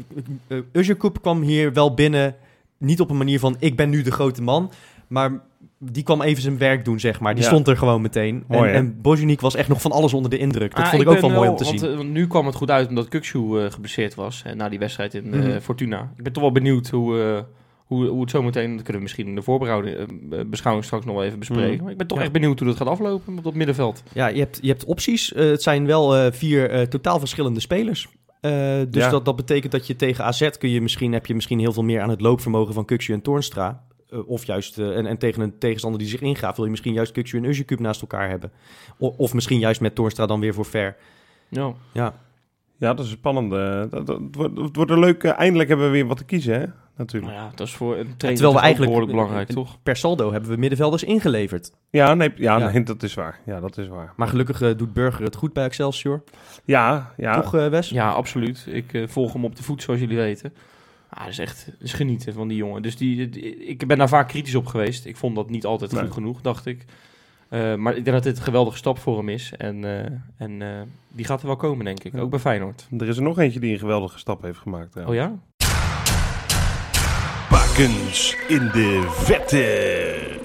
[0.49, 2.35] Uh, kwam hier wel binnen.
[2.79, 4.71] Niet op een manier van, ik ben nu de grote man.
[5.09, 5.41] Maar
[5.79, 7.35] die kwam even zijn werk doen, zeg maar.
[7.35, 7.49] Die Ja.
[7.49, 8.45] stond er gewoon meteen.
[8.47, 10.75] Mooi, en, en Bozeniek was echt nog van alles onder de indruk.
[10.77, 11.97] Dat Ah, vond ik, ook wel mooi om te want, zien.
[11.97, 15.33] want nu kwam het goed uit omdat Kukshoe eh geblesseerd was na die wedstrijd in
[15.35, 15.61] eh, Mhm.
[15.61, 16.13] Fortuna.
[16.17, 17.43] Ik ben toch wel benieuwd hoe, eh,
[17.89, 18.69] hoe, hoe het zometeen...
[18.71, 21.75] Dat kunnen we misschien in de voorbehouding, eh, beschouwing straks nog wel even bespreken.
[21.75, 21.83] Mhm.
[21.83, 22.25] Maar ik ben toch Ja.
[22.25, 24.03] echt benieuwd hoe dat gaat aflopen op dat middenveld.
[24.13, 25.33] Ja, je hebt, je hebt opties.
[25.33, 28.09] Eh, het zijn wel eh, vier totaal verschillende spelers.
[28.41, 29.11] Dus Ja.
[29.11, 31.83] dat, dat betekent dat je tegen AZ kun je misschien, heb je misschien heel veel
[31.83, 33.83] meer aan het loopvermogen van Kukshu en Toornstra.
[34.27, 37.39] Of juist, en, en tegen een tegenstander die zich ingaat, wil je misschien juist Kukshu
[37.39, 38.53] en Uzjekub naast elkaar hebben.
[38.99, 40.97] O- of misschien juist met Toornstra dan weer voor ver.
[41.49, 41.73] Ja.
[41.93, 42.15] Ja,
[42.79, 43.53] Ja, dat is spannend.
[43.53, 45.23] eh, dat, dat, het, wordt, het wordt een leuk...
[45.25, 46.67] eh, eindelijk hebben we weer wat te kiezen, hè.
[46.97, 47.33] Natuurlijk.
[47.33, 49.83] Nou ja, dat is voor een trainer Terwijl we eigenlijk- behoorlijk belangrijk, toch?
[49.83, 51.71] per saldo hebben we middenvelders ingeleverd.
[51.91, 52.71] Ja, nee, ja, Ja.
[52.71, 53.41] nee, dat is waar.
[53.47, 54.13] Ja, dat is waar.
[54.17, 56.23] Maar gelukkig eh, doet Burger het goed bij Excelsior.
[56.65, 57.41] Ja, ja.
[57.41, 57.89] Toch, eh, Wes?
[57.89, 58.67] Ja, absoluut.
[58.71, 60.53] Ik volg hem op de voet, zoals jullie weten.
[61.11, 62.83] Ah, dat is echt dat is genieten van die jongen.
[62.83, 65.05] Dus die, die- ik ben daar vaak kritisch op geweest.
[65.07, 66.03] Ik vond dat niet altijd Nee.
[66.03, 66.85] goed genoeg, dacht ik.
[67.49, 69.53] Eh, maar ik denk dat dit een geweldige stap voor hem is.
[69.57, 72.13] En, eh, en eh, die gaat er wel komen, denk ik.
[72.13, 72.21] Ja.
[72.21, 72.89] Ook bij Feyenoord.
[72.99, 74.97] Er is er nog eentje die een geweldige stap heeft gemaakt.
[75.07, 75.33] Oh ja?
[77.51, 80.39] Bakens in de vette.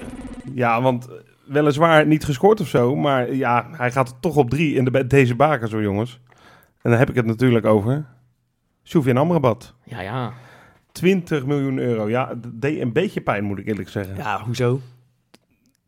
[0.54, 1.08] Ja, want
[1.46, 5.34] weliswaar niet gescoord of zo, maar ja, hij gaat toch op drie in de, deze
[5.34, 6.20] baken zo, jongens.
[6.82, 8.04] En dan heb ik het natuurlijk over
[8.82, 9.74] Soufiane Amrabat.
[9.84, 10.32] Ja, ja.
[10.92, 12.08] 20 miljoen euro.
[12.08, 14.16] Ja, deed een beetje pijn, moet ik eerlijk zeggen.
[14.16, 14.80] Ja, hoezo?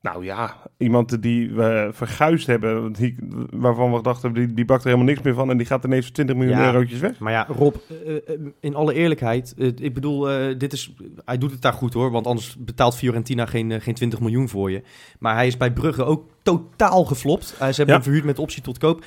[0.07, 3.16] Nou ja, iemand die we verguisd hebben, die,
[3.51, 6.05] waarvan we dachten, die, die bakt er helemaal niks meer van en die gaat ineens
[6.05, 6.66] voor 20 miljoen Ja.
[6.66, 7.19] eurotjes weg.
[7.19, 7.75] Maar ja, Rob,
[8.07, 8.21] eh, eh,
[8.61, 10.21] in alle eerlijkheid, eh, ik bedoel,
[10.59, 14.21] dit is, hij doet het daar goed hoor, want anders betaalt Fiorentina geen, geen 20
[14.21, 14.83] miljoen voor je.
[15.19, 17.47] Maar hij is bij Brugge ook totaal geflopt.
[17.47, 17.92] Ze hebben Ja.
[17.92, 19.05] hem verhuurd met optie tot koop.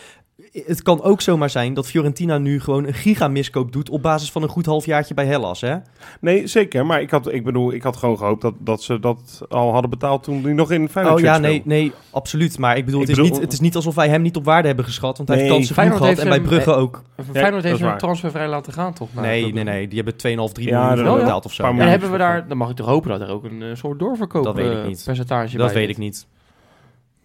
[0.52, 4.44] Het kan ook zomaar zijn dat Fiorentina nu gewoon een gigamiskoop doet op basis van
[4.44, 5.76] een goed halfjaartje bij Hellas, hè?
[6.22, 6.86] Nee, zeker.
[6.86, 9.90] Maar ik had, ik bedoel, ik had gewoon gehoopt dat, dat ze dat al hadden
[9.90, 12.58] betaald toen hij nog in Feyenoord Oh ja, nee, nee, absoluut.
[12.58, 14.36] Maar ik bedoel, Ik het, is bedoel- niet, het is niet alsof wij hem niet
[14.36, 16.18] op waarde hebben geschat, want hij heeft kansen genoeg gehad.
[16.18, 17.04] En bij Brugge ook.
[17.32, 19.14] Feyenoord dat heeft hem transfervrij laten gaan, toch?
[19.14, 19.88] Nou, Nee, nee, nee.
[19.88, 21.64] Die hebben 2,5, 3 Ja, miljoen betaald of zo.
[21.64, 21.76] En.
[21.76, 24.00] Ja, hebben we daar, dan mag ik toch hopen dat er ook een eh, soort
[24.00, 25.02] doorverkoop Dat weet ik eh, niet.
[25.06, 26.28] percentage dat bij weet ik niet.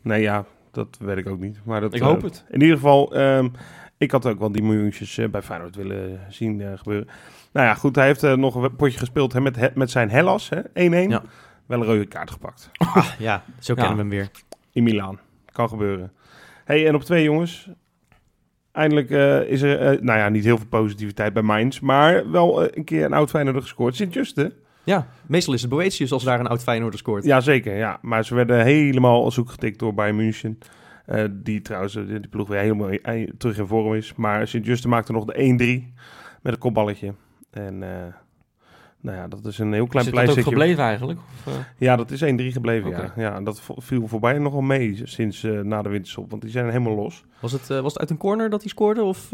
[0.02, 1.58] Nee, ja, dat weet ik ook niet.
[1.64, 2.44] Maar dat, Ik eh, hoop het.
[2.50, 3.48] In ieder geval, ehm,
[3.98, 7.08] ik had ook wel die miljoentjes eh, bij Feyenoord willen zien eh, gebeuren.
[7.52, 10.48] Nou ja, goed, hij heeft eh, nog een potje gespeeld hè, met, met zijn Hellas,
[10.48, 10.62] hè, 1-1.
[11.08, 11.22] Ja.
[11.66, 12.70] Wel een rode kaart gepakt.
[12.76, 13.80] Ah, ja, zo Ja.
[13.80, 14.30] kennen we hem weer.
[14.72, 15.18] In Milaan.
[15.52, 16.12] Kan gebeuren.
[16.64, 17.68] hey, en op twee jongens.
[18.72, 21.80] Eindelijk eh, is er, eh, nou ja, niet heel veel positiviteit bij Mainz.
[21.80, 23.96] Maar wel eh, een keer een oud Feyenoorder gescoord.
[23.96, 24.52] Sint-Juste.
[24.84, 27.24] Ja, meestal is het Boetius als daar een oud Feyenoorder scoort.
[27.24, 27.98] Jazeker, ja.
[28.02, 30.58] Maar ze werden helemaal zoek getikt door Bayern München.
[31.06, 34.14] Eh, die trouwens, eh, die ploeg weer helemaal eh, terug in vorm is.
[34.14, 35.92] Maar Sint-Juste maakte nog de 1-3
[36.42, 37.14] met een kopballetje.
[37.50, 37.78] En
[39.00, 41.18] nou ja, dat is een heel klein Is het dat ook gebleven eigenlijk?
[41.46, 41.58] Of?
[41.78, 43.12] Ja, dat is 1-3 gebleven, ja.
[43.16, 43.40] ja.
[43.40, 46.30] Dat viel voor Bayern nogal mee sinds na de winterstop.
[46.30, 47.24] Want die zijn helemaal los.
[47.40, 49.02] Was, het, was het uit een corner dat hij scoorde?
[49.02, 49.28] Of,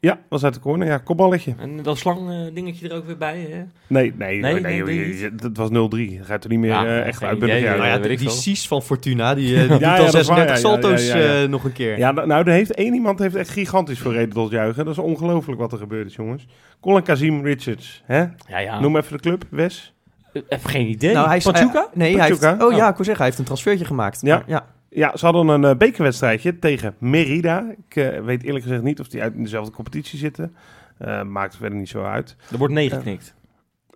[0.00, 0.86] Ja, was uit de corner.
[0.86, 1.54] Ja, kopballetje.
[1.58, 3.62] En dat slang eh, dingetje er ook weer bij, hè?
[3.86, 5.72] Nee, nee, nee, Nee, dat was 0-3.
[5.72, 7.38] Dat gaat er niet meer Ja, eh, echt uit.
[7.38, 8.30] nou ja, weet ik die.
[8.30, 10.56] Cies van Fortuna, die, eh, die doet ja, al dat is 36 waar, ja, ja,
[10.60, 11.42] salto's ja, ja.
[11.42, 11.98] eh, nog een keer.
[11.98, 14.84] Ja, nou, nou, er heeft één iemand heeft echt gigantisch voor reden tot juichen.
[14.84, 16.46] Dat is ongelooflijk wat er gebeurd is, jongens.
[16.80, 18.18] Colin Kazim Richards, hè?
[18.48, 18.80] Ja, ja.
[18.80, 19.94] Noem even de club, Wes.
[20.32, 21.12] Eh, Even geen idee.
[21.14, 21.78] Nou, hij is, Pachuca?
[21.90, 22.72] eh, nee, hij heeft, oh ja, Oh.
[22.72, 24.20] ik wil zeggen, hij heeft een transfertje gemaakt.
[24.22, 24.44] Ja.
[24.48, 24.64] Maar,
[24.96, 25.16] ja.
[25.16, 27.74] Ze hadden een eh, bekerwedstrijdje tegen Merida.
[27.88, 30.56] Ik eh, weet eerlijk gezegd niet of die uit in dezelfde competitie zitten.
[30.98, 32.36] Eh, maakt verder niet zo uit.
[32.50, 33.34] Er wordt neergeknikt.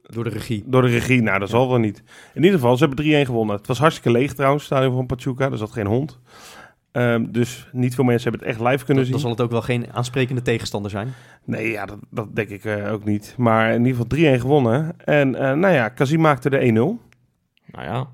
[0.02, 0.64] Door de regie.
[0.66, 2.02] Door de regie, nou, dat zal wel niet.
[2.34, 3.56] In ieder geval, ze hebben 3-1 gewonnen.
[3.56, 5.50] Het was hartstikke leeg trouwens, stadion van Pachuca.
[5.50, 6.18] Er zat geen hond.
[6.92, 9.12] Ehm, dus niet veel mensen hebben het echt live kunnen zien.
[9.12, 11.12] dan zal het ook wel geen aansprekende tegenstander zijn.
[11.44, 13.34] Nee, ja, dat, dat denk ik ook niet.
[13.36, 14.96] Maar in ieder geval 3-1 gewonnen.
[15.04, 17.10] En nou ja, Kazim maakte de 1-0.
[17.72, 18.08] Nou ja.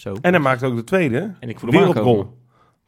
[0.00, 0.16] Zo.
[0.20, 1.34] En hij maakte ook de tweede.
[1.40, 2.18] En ik voel hem Wereldgoal.
[2.18, 2.38] aankomen.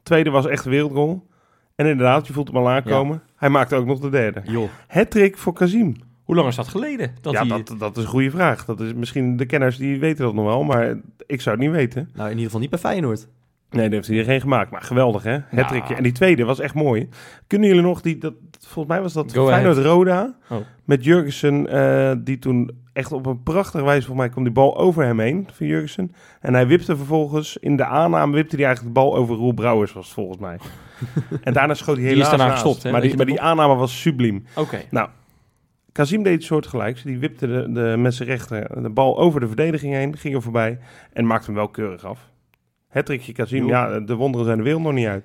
[0.02, 1.26] Tweede was echt een wereldgoal.
[1.74, 3.22] En inderdaad, je voelt hem al aankomen.
[3.36, 4.42] Hij maakte ook nog de derde.
[4.44, 4.68] Joh.
[4.88, 5.96] Hattrick voor Kazim.
[6.22, 7.14] Hoe lang is dat geleden?
[7.20, 8.64] Dat ja, dat, dat is een goede vraag.
[8.64, 11.74] Dat is misschien de kenners die weten dat nog wel, maar ik zou het niet
[11.74, 12.08] weten.
[12.12, 13.28] Nou, in ieder geval niet bij Feyenoord.
[13.72, 14.70] Nee, dat heeft hij er geen gemaakt.
[14.70, 15.38] Maar geweldig, hè?
[15.50, 15.94] Hattrickje.
[15.94, 17.08] En die tweede was echt mooi.
[17.46, 18.18] Kunnen jullie nog die...
[18.18, 20.34] Dat, volgens mij was dat Go Feyenoord Roda.
[20.48, 20.58] Oh.
[20.84, 24.06] Met Jurgensen, eh, die toen echt op een prachtige wijze...
[24.06, 26.14] Volgens mij kwam die bal over hem heen, van Jurgensen.
[26.40, 27.56] En hij wipte vervolgens...
[27.56, 30.58] In de aanname wipte hij eigenlijk de bal over Roel Brouwers, was het volgens mij.
[31.42, 32.90] en daarna schoot hij Die is helaas daarna gestopt, hè?
[32.90, 34.44] Maar, die, maar die aanname was subliem.
[34.56, 34.78] Oké.
[35.92, 37.02] Kazim deed het soortgelijks.
[37.02, 40.42] Die wipte de, de met zijn rechter de bal over de verdediging heen, ging er
[40.42, 40.78] voorbij
[41.12, 42.30] en maakte hem wel keurig af.
[42.92, 45.24] Het trikje Kazim, ja, de wonderen zijn de wereld nog niet uit.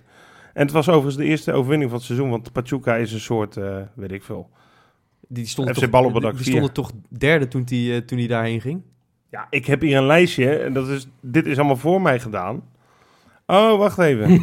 [0.54, 3.58] En het was overigens de eerste overwinning van het seizoen, want Pachuca is een soort,
[3.58, 4.50] eh, weet ik veel.
[5.28, 8.82] Die stonden, FC toch, die stonden toch derde toen hij eh, toen die daarheen ging?
[9.30, 12.64] Ja, ik heb hier een lijstje en dat is, dit is allemaal voor mij gedaan.
[13.46, 14.42] Oh, wacht even.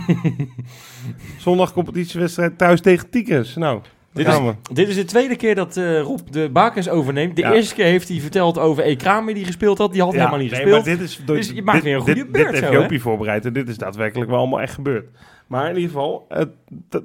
[1.38, 3.54] Zondag competitiewedstrijd thuis tegen Tiekers.
[3.54, 3.80] Nou,
[4.14, 4.74] Dit dit is-.
[4.74, 7.36] Dit is de tweede keer dat eh, Rob de bakens overneemt.
[7.36, 7.52] De Ja.
[7.52, 9.92] eerste keer heeft hij verteld over Ekrami die gespeeld had.
[9.92, 10.84] Die had helemaal niet nee, gespeeld.
[10.86, 12.66] maar dit is, door- Dus je maakt dit, weer een goede dit, beurt Dit zo,
[12.66, 12.80] heeft?
[12.80, 15.06] Jopie voorbereid en dit is daadwerkelijk wel allemaal echt gebeurd.
[15.46, 16.26] Maar in ieder geval,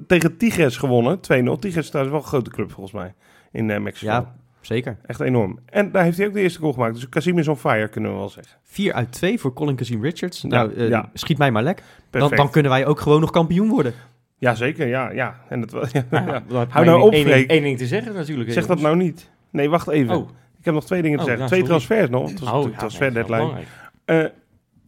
[0.06, 1.58] tegen Tigres gewonnen, 2-0.
[1.58, 3.14] Tigres is trouwens wel een grote club volgens mij
[3.52, 4.10] in eh, Mexico.
[4.10, 4.96] Ja, zeker.
[5.06, 5.58] Echt enorm.
[5.66, 6.94] En daar heeft hij ook de eerste goal gemaakt.
[6.94, 8.56] Dus Casim is on fire, kunnen we wel zeggen.
[8.64, 10.40] 4 uit 2 voor Colin Kazim Richards.
[10.40, 11.10] Ja, nou, eh, ja.
[11.14, 11.82] schiet mij maar lek.
[12.10, 13.92] Dan, dan kunnen wij ook gewoon nog kampioen worden.
[14.40, 14.86] Ja, zeker.
[14.86, 15.40] Ja, ja.
[15.48, 17.50] En het, ja, Nou ja, Hou maar nou op, één, ding- Freek.
[17.50, 18.52] één ding te zeggen natuurlijk.
[18.52, 19.30] Zeg dat nou niet.
[19.50, 20.16] Nee, wacht even.
[20.16, 21.46] Oh, Ik heb nog twee dingen te Oh, zeggen.
[21.46, 21.74] twee sorry.
[21.74, 22.30] transfers nog.
[22.30, 23.60] Het was oh de ja, transfer nee, dat deadline.
[24.04, 24.24] Eh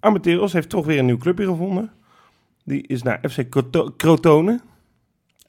[0.00, 1.90] Armenteros heeft toch weer een nieuw clubje gevonden.
[2.64, 4.60] Die is naar FC Croto- Crotone.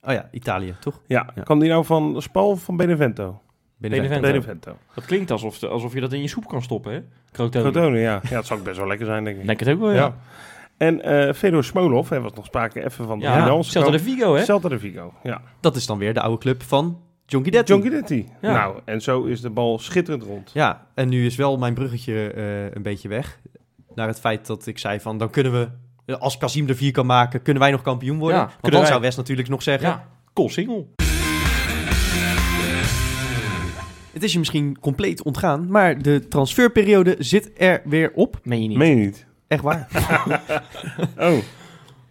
[0.01, 1.01] Oh ja, Italië, toch?
[1.07, 1.41] Ja, Ja.
[1.41, 3.41] kwam die nou van Spal of van Benevento?
[3.77, 4.19] Benevento.
[4.21, 4.77] Benevento.
[4.95, 6.99] Dat klinkt alsof, de- alsof je dat in je soep kan stoppen, hè?
[7.31, 7.71] Crotone.
[7.71, 8.21] Crotone, ja.
[8.29, 9.45] Ja, het zou ook best wel lekker zijn, denk ik.
[9.45, 10.15] Denk het ook wel, ja.
[10.83, 13.99] En eh Fedor Smolov, er was nog sprake even van de Ja, finals Celta de.
[13.99, 14.43] Vigo, hè?
[14.43, 15.41] Celta de Vigo, ja.
[15.59, 17.73] Dat is dan weer de oude club van John Guidetti.
[17.73, 18.27] John Guidetti.
[18.41, 18.51] Ja.
[18.53, 20.51] Nou, en zo is de bal schitterend rond.
[20.53, 23.39] Ja, en nu is wel mijn bruggetje eh, een beetje weg.
[23.95, 25.67] Naar het feit dat ik zei van, dan kunnen we,
[26.05, 28.37] eh, als Kazim er vier kan maken, kunnen wij nog kampioen worden.
[28.37, 28.85] Ja, Want dan wij.
[28.89, 30.85] zou West natuurlijk nog zeggen, Ja, cool single.
[34.13, 38.39] het is je misschien compleet ontgaan, maar de transferperiode zit er weer op.
[38.43, 38.77] Meen je niet?
[38.77, 39.25] Meen je niet?
[39.53, 39.87] Echt waar.
[41.17, 41.37] Oh,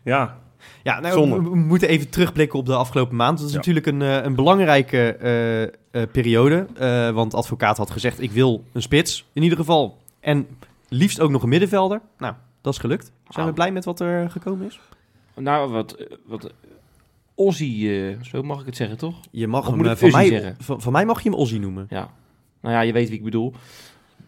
[0.02, 0.40] ja.
[0.83, 1.37] Ja, nou, Zonde.
[1.37, 3.37] we, we moeten even terugblikken op de afgelopen maand.
[3.38, 3.59] Dat is Ja.
[3.59, 5.68] natuurlijk een, eh, een belangrijke eh, eh,
[6.12, 6.66] periode.
[6.78, 9.98] eh, want de advocaat had gezegd, ik wil een spits in ieder geval.
[10.20, 10.46] En
[10.88, 12.00] liefst ook nog een middenvelder.
[12.18, 13.12] Nou, dat is gelukt.
[13.28, 14.81] Zijn we blij met wat er gekomen is?
[15.37, 15.96] Nou, wat...
[16.26, 16.52] wat
[17.35, 19.14] Ozzy, eh, zo mag ik het zeggen, toch?
[19.31, 20.57] Je mag Of hem, van, mij, zeggen?
[20.59, 21.87] van, van mij mag je hem Ozzy noemen.
[21.90, 22.11] Ja.
[22.61, 23.52] Nou ja, je weet wie ik bedoel.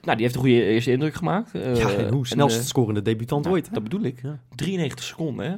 [0.04, 1.54] Nou, die heeft een goede eerste indruk gemaakt.
[1.54, 3.66] eh, ja, en hoe snelst eh, scorende debutant nou, ooit.
[3.66, 3.72] hè?
[3.72, 4.20] Dat bedoel ik.
[4.22, 4.38] Ja.
[4.54, 5.56] 93 seconden, hè?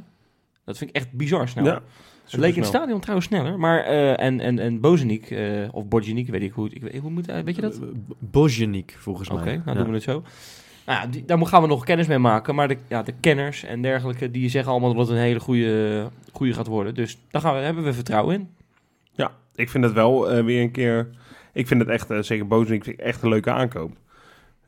[0.64, 1.64] Dat vind ik echt bizar snel.
[1.64, 1.82] ja.
[2.24, 3.58] het leek in het stadion trouwens sneller.
[3.58, 7.00] Maar, eh, en, en, en Bozeniek, eh, of Borjaniek, weet ik hoe, het- ik, weet-
[7.00, 7.74] hoe moet, eh, weet je dat?
[7.74, 7.80] Eh,
[8.18, 9.56] Bozjanik, volgens Oké, mij.
[9.64, 9.74] nou Ja.
[9.82, 10.22] doen we het zo.
[10.86, 12.54] Nou ja, die, daar gaan we nog kennis mee maken.
[12.54, 16.08] Maar de, ja, de kenners en dergelijke, die zeggen allemaal dat het een hele goede,
[16.32, 16.94] goede gaat worden.
[16.94, 18.48] Dus daar gaan we, hebben we vertrouwen in.
[19.12, 21.08] Ja, ik vind het wel eh, weer een keer...
[21.52, 23.90] Ik vind het echt, eh, zeker vind ik echt een leuke aankoop.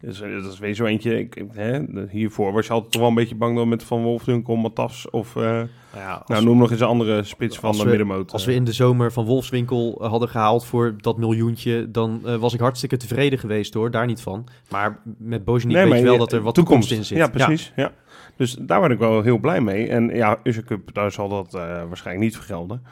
[0.00, 1.18] Dus, eh, dat is weer zo eentje.
[1.18, 1.80] Ik, ik- hè,
[2.10, 5.36] hiervoor was je altijd toch wel een beetje bang dan met Van Wolfdunkel, Matas of...
[5.36, 8.32] eh, Nou ja, nou, noem nog eens een andere spits van de middenmoot.
[8.32, 12.54] als we in de zomer van Wolfswinkel eh, hadden gehaald voor dat miljoentje, dan was
[12.54, 14.46] ik hartstikke tevreden geweest hoor, daar niet van.
[14.70, 17.18] Maar met Bozjanik weet je wel dat er wat toekomst, in zit.
[17.18, 17.72] Ja, precies.
[17.76, 17.92] Ja.
[18.36, 19.88] Dus daar ben ik wel heel blij mee.
[19.88, 22.82] En ja, Cup, daar zal dat eh, waarschijnlijk niet vergelden.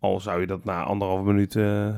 [0.00, 1.88] Al zou je dat na anderhalve minuut eh,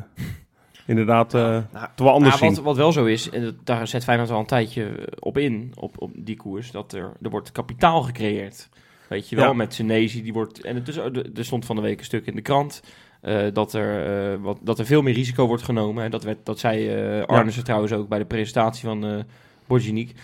[0.92, 2.64] inderdaad eh nou, toch wel anders Maar wat, zien.
[2.64, 6.10] wat wel zo is, en daar zet Feyenoord al een tijdje op in, op, op
[6.14, 8.68] die koers, dat er, er wordt kapitaal gecreëerd.
[9.08, 9.52] Weet je wel, Ja.
[9.52, 10.64] met Senezi, die wordt...
[10.64, 12.82] En het is, er stond van de week een stuk in de krant...
[13.20, 16.04] eh, dat, er, eh, wat, dat er veel meer risico wordt genomen.
[16.04, 19.18] En dat, werd, dat zei eh Arnissen trouwens ook bij de presentatie van eh
[19.66, 20.14] Borjaniek.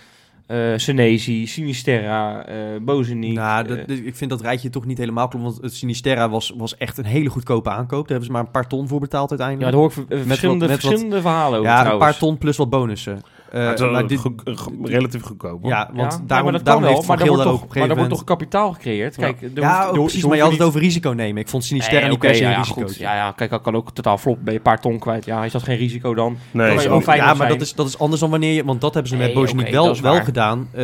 [0.48, 2.44] Eh Senezi, Sinisterra,
[2.82, 3.34] Bozeniek.
[3.34, 6.52] Nou, dat, eh, ik vind dat rijtje toch niet helemaal klopt, want het Sinisterra was,
[6.56, 8.00] was echt een hele goedkope aankoop.
[8.00, 9.70] Daar hebben ze maar een paar ton voor betaald ja, uiteindelijk.
[9.72, 12.70] daar hoor ik eh, verschillende, met wat- verhalen over Ja, een paar ton plus wat
[12.70, 13.20] bonussen.
[13.52, 15.62] Eh, Ja, het is wel maar dit, goed- go- relatief goedkoop.
[15.62, 15.70] hoor.
[15.70, 17.52] ja, want Ja, daarom, maar dat daarom kan wel, heeft maar Van Geel wordt daar
[17.52, 19.16] ook toch, op een maar er gegeven wordt toch kapitaal gecreëerd?
[19.16, 21.42] Kijk, er Ja, hoeft- precies, maar je had niet- het over risico nemen.
[21.42, 22.80] Ik vond Sinisterra Nee, niet per se ja, een ja, risico.
[22.82, 22.96] goed.
[22.96, 24.38] Ja, ja, kijk, dat kan ook totaal flop.
[24.42, 25.24] Ben je een paar ton kwijt.
[25.24, 26.36] Ja, is dat geen risico dan?
[26.50, 28.64] Nee, ja, maar dat is, dat is anders dan wanneer je...
[28.64, 30.68] Want dat hebben ze met Nee, wel, wel gedaan.
[30.72, 30.82] Eh,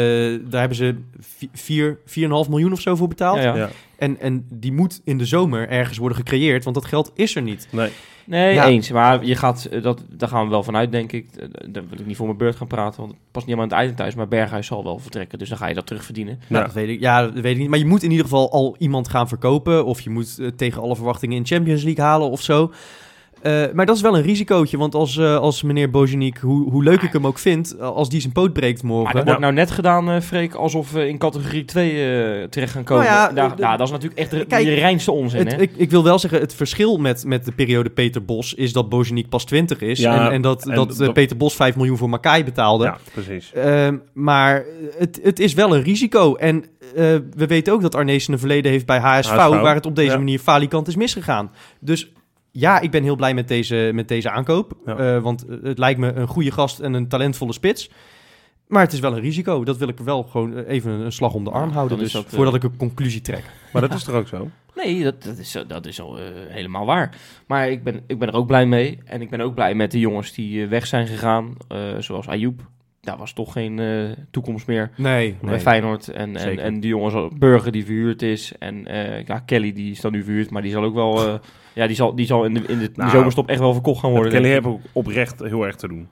[0.50, 3.38] daar hebben ze vi- vier- 4,5 miljoen of zo voor betaald.
[4.04, 7.42] En, en die moet in de zomer ergens worden gecreëerd, want dat geld is er
[7.42, 7.68] niet.
[7.70, 7.90] Nee.
[8.26, 8.66] Nee, Ja.
[8.66, 8.90] eens.
[8.90, 11.26] Maar je gaat, eh, dat, daar gaan we wel vanuit, denk ik.
[11.36, 13.62] Eh, Daar wil ik niet voor mijn beurt gaan praten, want het past niet helemaal
[13.64, 14.14] aan het eind thuis.
[14.14, 16.38] Maar Berghuis zal wel vertrekken, dus dan ga je dat terugverdienen.
[16.48, 16.66] Nou, Ja.
[16.66, 17.68] dat weet ik, ja, dat weet ik niet.
[17.68, 19.84] Maar je moet in ieder geval al iemand gaan verkopen.
[19.84, 22.72] Of je moet eh, tegen alle verwachtingen in Champions League halen of zo.
[23.44, 24.78] Eh, maar dat is wel een risicootje.
[24.78, 28.08] Want als, eh, als meneer Bojaniek, hoe, hoe leuk ik hem ook vind, eh, als
[28.08, 29.14] die zijn poot breekt Maar morgen.
[29.14, 32.84] dat wordt nou net gedaan, eh Freek, alsof we in categorie 2 eh, terecht gaan
[32.84, 33.04] komen.
[33.04, 35.52] Nou ja, Daar- de- nou, dat is natuurlijk echt de, Kijk, de reinste onzin, Het-
[35.52, 35.60] hè?
[35.62, 38.88] ik, ik wil wel zeggen, het verschil met, met de periode Peter Bos is dat
[38.88, 39.98] Bojaniek pas 20 is.
[39.98, 42.84] Ja, en, en dat, en dat dat- Peter Bos 5 miljoen voor Makai betaalde.
[42.84, 43.52] Ja, precies.
[43.52, 44.64] Ehm, maar
[44.98, 46.34] het, het is wel een risico.
[46.34, 47.04] En eh,
[47.36, 50.10] we weten ook dat Arnees een verleden heeft bij HSV, HSV, waar het op deze
[50.10, 50.16] ja.
[50.18, 51.50] manier falikant is misgegaan.
[51.80, 52.12] Dus
[52.56, 54.72] ja, ik ben heel blij met deze, met deze aankoop.
[54.86, 54.96] Ja.
[54.96, 57.90] Eh, want het lijkt me een goede gast en een talentvolle spits.
[58.68, 59.64] Maar het is wel een risico.
[59.64, 61.98] Dat wil ik wel gewoon eh, even een slag om de arm Ja, houden.
[61.98, 63.44] Dus dat, eh, voordat ik een conclusie trek.
[63.72, 64.48] Maar dat is toch ook zo?
[64.74, 67.16] Nee, dat, dat is, dat is al helemaal waar.
[67.46, 68.98] Maar ik ben, ik ben er ook blij mee.
[69.04, 71.54] En ik ben ook blij met de jongens die weg zijn gegaan.
[71.68, 72.60] eh, zoals Ayoub.
[73.04, 76.08] Daar was toch geen eh, toekomst meer Nee, bij Feyenoord.
[76.08, 78.52] En, en, en die jongens, Burger die verhuurd is.
[78.58, 80.50] En eh, ja, Kelly die is dan nu verhuurd.
[80.50, 81.26] Maar die zal ook wel...
[81.28, 81.34] eh,
[81.74, 84.10] ja, die zal, die zal in de, in de, Nou, zomerstop echt wel verkocht gaan
[84.10, 84.32] worden.
[84.32, 86.08] Kelly heeft ook oprecht heel erg te doen.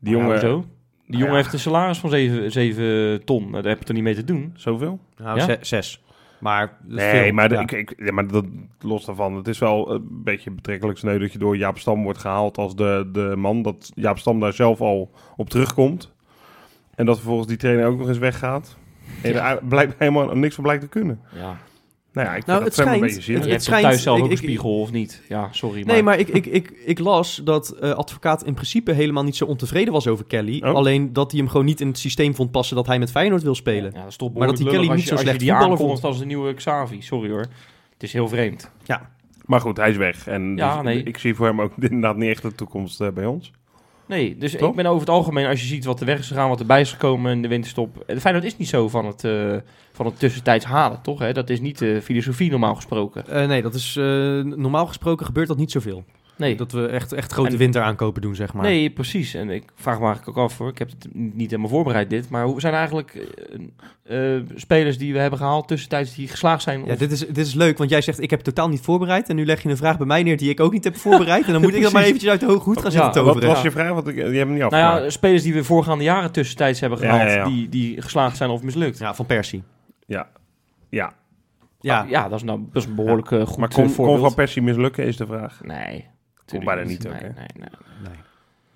[0.00, 0.30] Die Ja, jongen...
[0.40, 0.64] hoezo?
[1.06, 1.40] Die jongen ja.
[1.40, 3.40] heeft een salaris van 7, 7 ton.
[3.50, 4.52] Nou, Daar heb je toch niet mee te doen?
[4.56, 4.98] Zoveel?
[5.16, 5.44] Nou, Ja?
[5.44, 6.02] ze- zes.
[6.44, 7.60] Maar, Nee, maar, Ja.
[7.60, 8.44] ik, ik, ja, maar dat,
[8.80, 9.34] los daarvan.
[9.34, 12.76] Het is wel een beetje betrekkelijk sneu dat je door Jaap Stam wordt gehaald als
[12.76, 13.62] de, de man.
[13.62, 16.12] Dat Jaap Stam daar zelf al op terugkomt.
[16.94, 18.76] En dat vervolgens die trainer ook nog eens weggaat.
[19.22, 19.50] En Ja.
[19.50, 21.20] er blijkt helemaal niks van blijkt te kunnen.
[21.34, 21.56] Ja.
[22.14, 23.26] Nou ja, ik Nou, het een schijnt- beetje zinnig.
[23.44, 25.22] Je Het hebt schijnt- thuis zelf ik- ook een ik- spiegel, of niet?
[25.28, 25.82] Ja, sorry.
[25.82, 29.44] Nee, maar ik, ik, ik, ik las dat eh, advocaat in principe helemaal niet zo
[29.44, 30.62] ontevreden was over Kelly.
[30.64, 30.74] Oh.
[30.74, 33.42] Alleen dat hij hem gewoon niet in het systeem vond passen dat hij met Feyenoord
[33.42, 33.90] wil spelen.
[33.94, 35.38] Ja, dat is toch Maar dat die Kelly niet zo als je- slecht als je
[35.38, 37.02] die voetballer aankondigt als de nieuwe Xavi.
[37.02, 37.46] Sorry hoor.
[37.92, 38.70] Het is heel vreemd.
[39.44, 40.26] Maar goed, hij is weg.
[40.26, 41.02] En Ja, dus nee.
[41.02, 43.50] ik zie voor hem ook inderdaad niet echt de toekomst eh, bij ons.
[44.06, 46.48] Nee, dus ik ben over het algemeen, als je ziet wat er weg is gegaan,
[46.48, 48.04] wat erbij is gekomen in de winterstop.
[48.06, 49.56] De Feyenoord is niet zo van het, eh,
[49.92, 51.18] van het tussentijds halen, toch?
[51.18, 51.32] Hè?
[51.32, 53.26] Dat is niet de filosofie normaal gesproken.
[53.26, 54.04] Eh, nee, dat is eh,
[54.42, 56.04] normaal gesproken gebeurt dat niet zoveel.
[56.36, 58.62] Nee, Dat we echt, echt grote En- winteraankopen doen, zeg maar.
[58.64, 59.34] nee precies.
[59.34, 62.28] En ik vraag me eigenlijk ook af hoor, ik heb het niet helemaal voorbereid dit,
[62.28, 63.14] maar hoe zijn eigenlijk
[64.04, 66.84] eh, eh, spelers die we hebben gehaald tussentijds die geslaagd zijn?
[66.84, 68.80] Ja, Of- dit is, dit is leuk, want jij zegt ik heb het totaal niet
[68.80, 69.28] voorbereid.
[69.28, 71.46] En nu leg je een vraag bij mij neer die ik ook niet heb voorbereid.
[71.46, 73.32] En dan moet ik dat maar eventjes uit de hoge hoed gaan Ja, zitten Wat
[73.32, 73.54] toveren.
[73.54, 73.92] was je vraag?
[73.92, 75.02] Want ik, die hebben niet nou afgemaakt.
[75.04, 77.44] ja, spelers die we voorgaande jaren tussentijds hebben Ja, gehaald, ja, ja.
[77.44, 78.98] Die, die geslaagd zijn of mislukt.
[78.98, 79.62] Ja, van Persie.
[80.06, 80.28] ja.
[80.90, 81.12] ja.
[81.80, 84.18] Ja, Ah, ja dat is nou dat is een behoorlijk eh, goed Maar kon, kon.
[84.18, 85.60] Van Persie mislukken, is de vraag.
[85.64, 86.06] Nee.
[86.46, 87.28] Komt tuurlijk bijna niet ook, nee, hè?
[87.28, 87.68] nee, nee.
[88.02, 88.12] nee.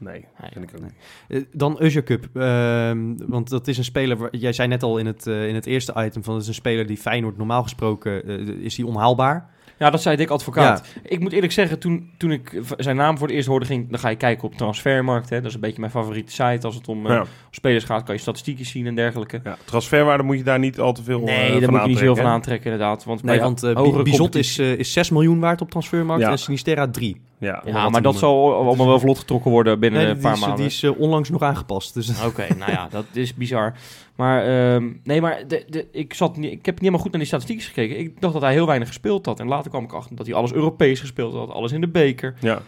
[0.01, 0.51] Nee, Nee.
[0.53, 0.93] vind ik ook niet.
[1.29, 2.29] Eh, Dan Eusja Cup.
[2.37, 5.55] Ehm, want dat is een speler, waar- jij zei net al in het, eh, in
[5.55, 8.87] het eerste item, van het is een speler die Feyenoord normaal gesproken, eh, is die
[8.87, 9.51] onhaalbaar.
[9.79, 10.87] Ja, dat zei Dick Advocaat.
[11.05, 13.99] Ik moet eerlijk zeggen, toen, toen ik zijn naam voor het eerst hoorde, ging, dan
[13.99, 15.31] ga je kijken op Transfermarkt.
[15.31, 15.37] Hè.
[15.37, 16.67] Dat is een beetje mijn favoriete site.
[16.67, 19.41] Als het om eh, spelers gaat, kan je statistieken zien en dergelijke.
[19.45, 21.89] Ja, transferwaarde moet je daar niet al te veel Nee, eh, daar van moet je
[21.89, 23.05] niet zoveel van aantrekken, inderdaad.
[23.05, 26.23] Want, Nee, bij want eh, hogere Bi- Bizot is, is 6 miljoen waard op transfermarkt
[26.23, 26.31] Ja.
[26.31, 27.21] en Sinisterra 3.
[27.39, 27.47] hè?
[27.47, 27.63] Ja.
[27.67, 30.57] Ja, maar dat zal allemaal wel vlot getrokken worden binnen Nee, een paar is, maanden.
[30.59, 31.95] die is onlangs nog aangepast.
[31.95, 33.73] Dus Oké, nou ja, dat is bizar.
[34.17, 37.21] Maar ehm, nee, maar de, de, ik, zat niet, ik heb niet helemaal goed naar
[37.21, 37.99] die statistieken gekeken.
[37.99, 39.41] Ik dacht dat hij heel weinig gespeeld had.
[39.41, 42.35] En later kwam ik achter dat hij alles Europees gespeeld had, alles in de beker.
[42.41, 42.61] ja.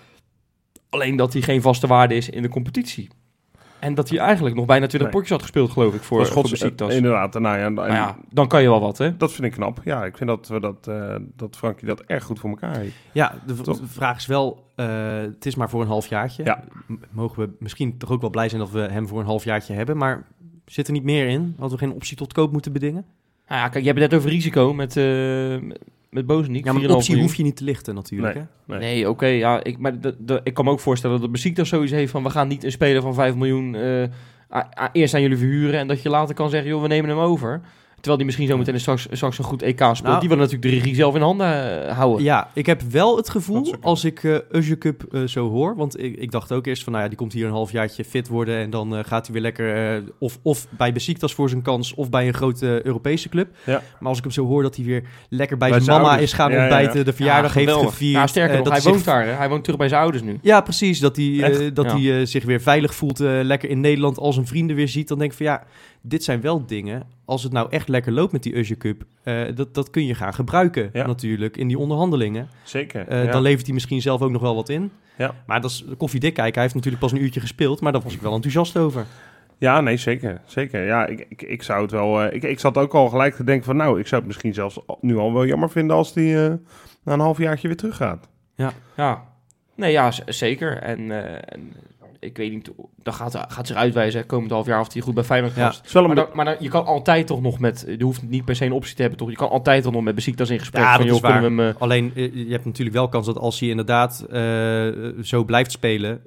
[0.91, 3.09] Alleen dat hij geen vaste waarde is in de competitie.
[3.79, 5.11] En dat hij eigenlijk nog bijna 20 Nee.
[5.11, 6.91] potjes had gespeeld, geloof ik, voor, Voor Besiktas.
[6.91, 7.39] eh, inderdaad.
[7.39, 9.17] Nou ja, en- Nou ja, dan kan je wel wat, hè?
[9.17, 9.81] Dat vind ik knap.
[9.85, 12.95] Ja, ik vind dat, we dat, eh, dat Frankie dat erg goed voor elkaar heeft.
[13.13, 14.87] ja, de, vraag is wel, eh,
[15.17, 16.45] het is maar voor een halfjaartje.
[16.45, 16.65] Ja.
[17.11, 19.97] Mogen we misschien toch ook wel blij zijn dat we hem voor een halfjaartje hebben,
[19.97, 20.27] maar
[20.65, 21.55] zit er niet meer in?
[21.59, 23.05] Hadden we geen optie tot koop moeten bedingen?
[23.49, 25.57] Nou ja, kijk, je hebt het net over risico met, eh
[26.11, 26.65] met, Bozeniek.
[26.65, 28.35] Ja, maar 4,5 een optie hoef je niet te lichten natuurlijk.
[28.35, 28.43] Nee.
[28.67, 28.79] Hè?
[28.79, 28.79] Nee.
[28.95, 31.95] Nee, oké, ja, ik, maar de, de- ik kan me ook voorstellen dat Besiktas sowieso
[31.95, 32.23] heeft van...
[32.23, 34.03] we gaan niet een speler van 5 miljoen eh,
[34.55, 35.81] a- a- eerst aan jullie verhuren...
[35.81, 37.61] en dat je later kan zeggen, joh, we nemen hem over.
[38.01, 40.03] Terwijl die misschien zo meteen straks, straks een goed EK speelt.
[40.03, 42.25] Nou- die wil natuurlijk de regie zelf in handen eh, houden.
[42.25, 45.77] Ja, ik heb wel het gevoel, als ik eh Eusje Cup eh, zo hoor...
[45.77, 48.29] want ik, ik dacht ook eerst van, nou ja, die komt hier een halfjaartje fit
[48.29, 48.57] worden...
[48.59, 51.95] en dan eh, gaat hij weer lekker eh, of, of bij Besiktas voor zijn kans...
[51.95, 53.49] of bij een grote Europese club.
[53.67, 53.83] Ja.
[53.99, 56.11] Maar als ik hem zo hoor dat hij weer lekker bij, Bij zijn zijn mama
[56.11, 56.31] ouders.
[56.33, 56.69] is gaan Ja, ja, ja.
[56.77, 57.05] ontbijten...
[57.05, 58.13] de verjaardag Ja, heeft gevierd...
[58.15, 59.27] Ja, sterker nog, dat hij hij woont zich- daar.
[59.27, 59.33] Hè?
[59.33, 60.39] Hij woont terug bij zijn ouders nu.
[60.43, 60.99] Ja, precies.
[61.01, 61.99] Dat hij, dat Ja.
[61.99, 65.09] hij zich weer veilig voelt, eh, lekker in Nederland, al zijn vrienden weer ziet.
[65.09, 65.63] Dan denk ik van ja,
[66.01, 67.03] dit zijn wel dingen.
[67.25, 70.15] Als het nou echt lekker loopt met die Eusje Cup, eh, dat, dat kun je
[70.15, 71.07] gaan gebruiken Ja.
[71.07, 72.49] natuurlijk in die onderhandelingen.
[72.63, 73.09] Zeker.
[73.09, 73.31] Eh, ja.
[73.31, 74.91] Dan levert hij misschien zelf ook nog wel wat in.
[75.19, 75.35] Ja.
[75.47, 76.53] Maar dat is koffiedik kijken.
[76.55, 79.07] Hij heeft natuurlijk pas een uurtje gespeeld, maar daar was ik wel enthousiast over.
[79.59, 80.41] Ja, nee, zeker.
[80.45, 80.85] Zeker.
[80.87, 82.23] Ja, ik, ik, ik zou het wel...
[82.23, 83.77] eh, ik, ik zat ook al gelijk te denken van...
[83.77, 86.53] Nou, ik zou het misschien zelfs nu al wel jammer vinden als die eh,
[87.05, 88.29] na een halfjaartje weer teruggaat.
[88.97, 89.25] Ja,
[89.75, 90.77] nee, ja, zeker.
[90.77, 91.73] En, eh, en
[92.21, 92.71] ik weet niet,
[93.03, 95.77] dan gaat, gaat zich uitwijzen komend half jaar of hij goed bij Feyenoord past.
[95.77, 98.05] Het is wel een Maar, dan, maar dan, je kan altijd toch nog met, je
[98.05, 99.31] hoeft niet per se een optie te hebben, toch?
[99.31, 100.83] Je kan altijd toch nog met Besiktas in gesprek.
[100.83, 103.61] Ja, van, dat joh, hem, eh, Alleen, eh, je hebt natuurlijk wel kans dat als
[103.61, 104.89] hij inderdaad eh,
[105.23, 106.21] zo blijft spelen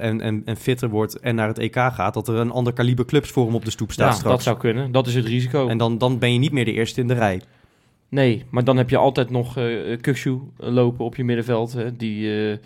[0.00, 3.04] en, en, en fitter wordt en naar het EK gaat, dat er een ander kaliber
[3.04, 4.34] clubs voor hem op de stoep staat ja, straks.
[4.34, 4.92] dat zou kunnen.
[4.92, 5.68] Dat is het risico.
[5.68, 7.40] En dan, dan ben je niet meer de eerste in de rij.
[8.08, 9.58] Nee, maar dan heb je altijd nog
[10.00, 11.72] Kukshu lopen op je middenveld.
[11.72, 12.58] Hè, die,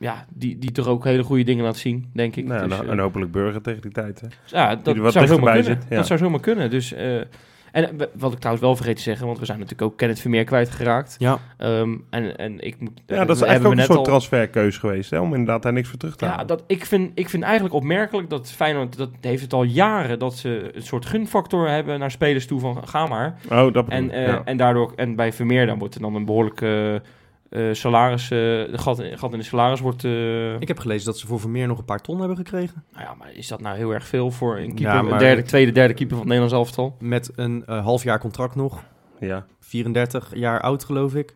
[0.00, 2.44] ja, die, die toch ook hele goede dingen laat zien, denk ik.
[2.46, 4.20] nou, Dus, en, eh, en hopelijk Burger tegen die tijd.
[4.20, 4.26] Hè?
[4.44, 5.64] Ja, er dat wat zou zomaar kunnen.
[5.80, 5.96] zit, ja.
[5.96, 6.70] Dat zou zomaar kunnen.
[6.70, 7.28] Dus, eh, en
[7.72, 10.44] eh, wat ik trouwens wel vergeten te zeggen, want we zijn natuurlijk ook Kenneth Vermeer
[10.44, 11.14] kwijtgeraakt.
[11.18, 13.00] Ja, Ehm en, en ik moet...
[13.06, 15.10] Ja, dat is eigenlijk ook een soort al- transferkeus geweest.
[15.10, 15.18] Hè?
[15.18, 16.46] Om inderdaad daar niks voor terug te Ja, halen.
[16.46, 20.34] dat, ik, vind, ik vind eigenlijk opmerkelijk dat Feyenoord, dat heeft het al jaren, dat
[20.36, 23.38] ze een soort gunfactor hebben naar spelers toe van ga maar.
[23.50, 24.42] Oh, dat bedoel En, ja.
[24.44, 27.02] en daardoor, en bij Vermeer dan wordt er dan een behoorlijke
[27.50, 30.04] eh, salaris, de gat, gat in de salaris wordt...
[30.04, 32.84] eh, ik heb gelezen dat ze voor Vermeer nog een paar ton hebben gekregen.
[32.92, 35.18] nou ja, maar is dat nou heel erg veel voor een keeper, Ja, maar- een
[35.18, 36.96] derde, tweede, derde keeper van het Nederlands elftal?
[37.00, 38.82] Met een eh, half jaar contract nog.
[39.20, 39.46] ja.
[39.60, 41.34] 34 jaar oud, geloof ik.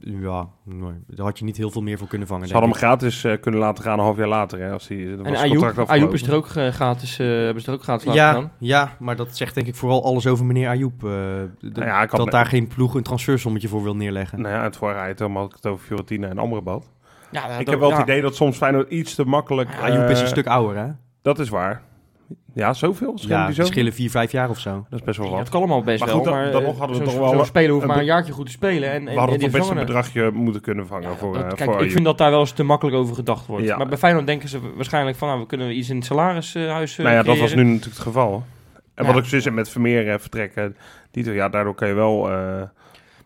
[0.00, 2.46] Ja, nee, daar had je niet heel veel meer voor kunnen vangen.
[2.46, 4.60] Ze hadden hem gratis eh, kunnen laten gaan een half jaar later.
[4.60, 5.36] Hè, als hij, dan was En
[5.88, 8.52] Ayoub, is er ook eh, gratis, eh, hebben ze er ook gratis Ja, gaan.
[8.58, 11.04] ja, maar dat zegt denk ik vooral alles over meneer Ayoub.
[11.04, 14.40] eh, Nou ja, dat me- daar geen ploeg een transfersommetje voor wil neerleggen.
[14.40, 16.90] Nou ja, het vorige item had ik het over Fiorentina en Amrabat.
[17.30, 19.68] Ja, ik heb wel het idee dat soms Feyenoord iets te makkelijk...
[19.82, 20.88] Ayoub is eh, een stuk ouder, hè?
[21.22, 21.82] Dat is waar.
[22.54, 23.12] Ja, zoveel?
[23.18, 23.64] Schillen Ja, die zo?
[23.64, 24.86] schillen 4, 5 jaar of zo.
[24.90, 25.40] Dat is best wel Ja, wat.
[25.40, 27.14] het kan allemaal best Maar wel, goed, dan- maar dan eh, nog hadden we toch
[27.18, 28.88] wel zo'n een- speler hoeft maar een jaartje goed te spelen.
[28.90, 31.32] En, en, We en hadden die toch best een bedragje moeten kunnen vangen Ja, voor,
[31.34, 33.64] dat- eh, kijk, voor ik vind dat daar wel eens te makkelijk over gedacht wordt.
[33.64, 33.76] Ja.
[33.76, 37.04] Maar bij Feyenoord denken ze waarschijnlijk van, nou, we kunnen iets in het salarishuis uh,
[37.04, 38.44] Nou ja, dat was nu natuurlijk het geval.
[38.94, 39.12] En Ja.
[39.12, 40.76] wat ik dus met Vermeer eh, vertrekken,
[41.10, 42.30] die, ja, daardoor kan je wel...
[42.30, 42.62] eh,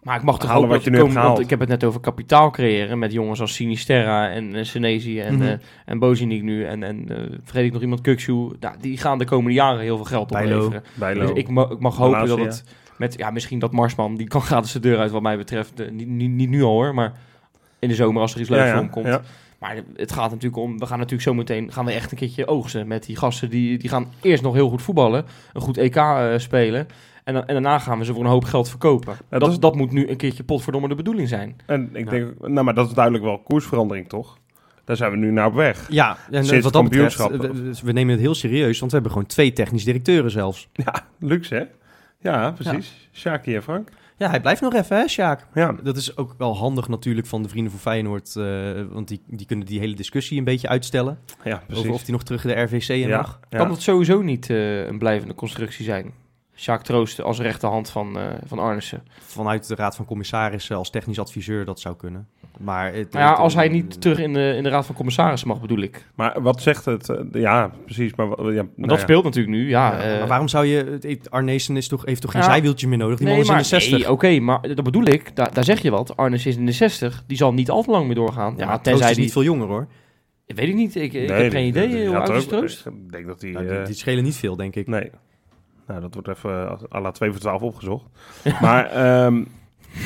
[0.08, 2.00] Maar ik mag toch Halen wat je nu komen, hebt ik heb het net over
[2.00, 6.82] kapitaal creëren met jongens als Sinisterra en uh, Senesi en, eh en Boziniek nu en,
[6.82, 8.32] en eh, vergeet ik nog iemand, Kukshu.
[8.60, 10.54] Nou, die gaan de komende jaren heel veel geld Bijlo.
[10.54, 10.82] opleveren.
[10.94, 11.20] Bijlo.
[11.20, 12.64] Dus ik, ma- ik mag hopen dat het
[12.96, 15.80] met, ja, misschien dat Marsman, die kan gratis de deur uit wat mij betreft.
[15.80, 17.12] Eh, niet, niet, niet nu al hoor, maar
[17.78, 19.20] in de zomer als er iets leuks ja, hem komt.
[19.58, 22.46] Maar het gaat natuurlijk om, we gaan natuurlijk zo meteen, gaan we echt een keertje
[22.46, 23.50] oogsten met die gasten.
[23.50, 26.86] Die, die gaan eerst nog heel goed voetballen, een goed EK eh, spelen.
[27.28, 29.16] En, dan, en daarna gaan we ze voor een hoop geld verkopen.
[29.30, 31.56] Ja, dat, dat moet nu een keertje potverdomme de bedoeling zijn.
[31.66, 32.10] En ik Ja.
[32.10, 34.38] denk, nou maar dat is duidelijk wel koersverandering toch?
[34.84, 35.86] Daar zijn we nu naar op weg.
[35.90, 37.56] Ja, en Sinds wat dat betreft, kampioenschap.
[37.80, 40.68] we, we nemen het heel serieus, want we hebben gewoon twee technisch directeuren zelfs.
[40.72, 41.64] Ja, luxe hè?
[42.30, 43.08] Ja, precies.
[43.12, 43.88] Shaki en Frank.
[44.16, 45.46] Ja, hij blijft nog even, hè, Sjaak?
[45.54, 48.44] Ja, Dat is ook wel handig natuurlijk van de Vrienden van Feyenoord, eh,
[48.90, 51.18] want die, die kunnen die hele discussie een beetje uitstellen.
[51.44, 51.78] ja precies.
[51.84, 53.40] Over of hij nog terug in de RVC ja, mag.
[53.50, 53.58] ja.
[53.58, 56.12] Kan dat sowieso niet eh, een blijvende constructie zijn?
[56.60, 59.02] Sjaak Troost als rechterhand van, eh van Arnissen.
[59.20, 62.28] Vanuit de Raad van Commissarissen als technisch adviseur, dat zou kunnen.
[62.58, 64.94] Maar het, Maar ja, het- als hij niet terug in de, in de Raad van
[64.94, 66.06] Commissarissen mag, bedoel ik.
[66.14, 67.08] Maar wat zegt het?
[67.08, 68.14] eh, ja, precies.
[68.14, 68.98] Maar, ja, nou dat ja.
[69.02, 69.92] speelt natuurlijk nu, ja.
[69.92, 71.18] Ja, eh, maar waarom zou je...
[71.30, 72.46] Arnezen is toch, heeft toch geen Ja.
[72.50, 73.18] zijwieltje meer nodig?
[73.18, 73.92] Die man is in de 60.
[73.98, 75.36] nee, oké, maar dat bedoel ik.
[75.36, 76.16] Daar, daar zeg je wat.
[76.16, 77.22] Arnes is in de 60.
[77.26, 78.54] Die zal niet al te lang meer doorgaan.
[78.56, 79.24] ja, maar tenzij is die...
[79.24, 79.86] niet veel jonger, hoor.
[80.46, 80.94] Weet ik niet.
[80.96, 82.86] Ik, ik Nee, heb geen die- idee die hoe oud is ook- Troost.
[82.86, 83.50] Ik denk dat hij...
[83.50, 84.86] Nou, eh, die, die schelen niet veel, denk ik.
[84.86, 85.10] Nee.
[85.88, 88.05] Nou, dat wordt even eh, à la 2 voor 12 opgezocht.
[88.61, 89.44] maar ehm,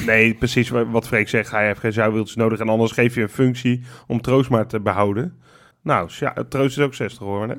[0.07, 1.51] nee, precies wa- wat Freek zegt.
[1.51, 2.59] Hij heeft geen zuiwieltjes nodig.
[2.59, 5.41] En anders geef je een functie om Troost maar te behouden.
[5.83, 7.59] Nou, ja, Troost is ook 60 hoor net.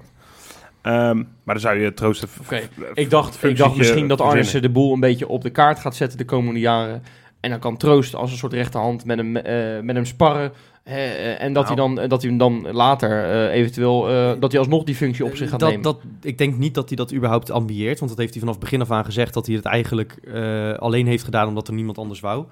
[0.81, 2.21] Ehm, maar dan zou je Troost...
[2.23, 4.21] een Oké, f- f- Ik dacht, ik dacht misschien dat.
[4.21, 7.03] Arnissen de boel een beetje op de kaart gaat zetten de komende jaren.
[7.39, 10.51] En dan kan Troost als een soort rechterhand met hem, eh, met hem sparren.
[10.83, 11.79] Eh, eh, en dat, Nou.
[11.79, 14.09] hij dan, dat hij hem dan later eh, eventueel...
[14.09, 15.83] eh, dat hij alsnog die functie op zich gaat dat, nemen.
[15.83, 17.97] Dat, ik denk niet dat hij dat überhaupt ambieert.
[17.99, 19.33] Want dat heeft hij vanaf begin af aan gezegd...
[19.33, 22.45] dat hij het eigenlijk eh, alleen heeft gedaan omdat er niemand anders wou.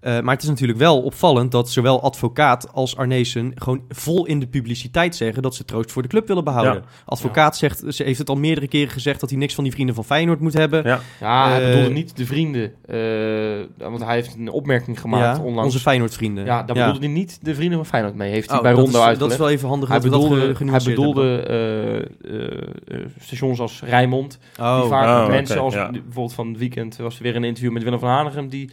[0.00, 3.52] Eh, maar het is natuurlijk wel opvallend dat zowel advocaat als Arnezen...
[3.54, 5.42] gewoon vol in de publiciteit zeggen...
[5.42, 6.74] dat ze troost voor de club willen behouden.
[6.74, 6.88] Ja.
[7.04, 9.20] Advocaat zegt, ze heeft het al meerdere keren gezegd...
[9.20, 10.82] dat hij niks van die vrienden van Feyenoord moet hebben.
[10.84, 12.72] Ja, Ja, hij Eh, bedoelde niet de vrienden.
[12.86, 15.64] eh, want hij heeft een opmerking gemaakt Ja, onlangs.
[15.64, 16.44] onze Feyenoord-vrienden.
[16.44, 18.30] Ja, daar bedoelde hij niet de vrienden van Feyenoord mee.
[18.30, 19.20] Heeft hij Oh, bij dat Rondo uitgelegd.
[19.20, 23.82] Dat is wel even handig hij dat bedoelde, hij bedoelde eh, eh, eh, stations als
[23.84, 24.38] Rijnmond.
[24.56, 24.74] hebben.
[24.74, 25.90] die Oh, vaak oh, mensen als ja.
[25.90, 28.70] bijvoorbeeld van het weekend was er weer een interview met Willem van Hanegem die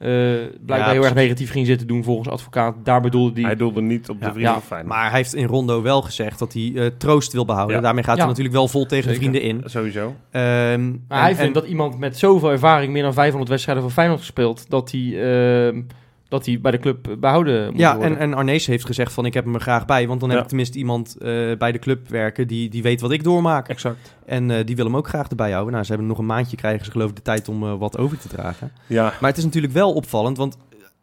[0.00, 2.74] blijkbaar Ja, heel erg negatief ging zitten doen volgens advocaat.
[2.84, 3.44] Daar bedoelde die.
[3.44, 4.30] hij doelde niet op de Ja.
[4.32, 4.94] vrienden Ja, van Feyenoord.
[4.94, 7.76] Maar hij heeft in Rondo wel gezegd dat hij eh, troost wil behouden.
[7.76, 7.82] Ja.
[7.82, 8.20] Daarmee gaat Ja.
[8.20, 9.30] hij natuurlijk wel vol tegen de Zeker.
[9.30, 9.70] vrienden in.
[9.70, 10.14] Sowieso.
[10.30, 13.82] Ehm, maar en- hij vindt en- dat iemand met zoveel ervaring, meer dan 500 wedstrijden
[13.84, 15.82] voor Feyenoord gespeeld, dat hij, ehm,
[16.30, 18.12] dat hij bij de club behouden moet Ja, worden.
[18.12, 20.06] en, en Arnees heeft gezegd van ik heb hem er graag bij.
[20.06, 20.42] Want dan heb Ja.
[20.44, 21.28] ik tenminste iemand eh,
[21.58, 23.68] bij de club werken die, die weet wat ik doormaak.
[23.68, 24.16] Exact.
[24.26, 25.72] En eh, die wil hem ook graag erbij houden.
[25.72, 27.98] Nou, ze hebben nog een maandje, krijgen ze geloof ik de tijd om eh, wat
[27.98, 28.72] over te dragen.
[28.86, 30.56] Ja, Maar het is natuurlijk wel opvallend, want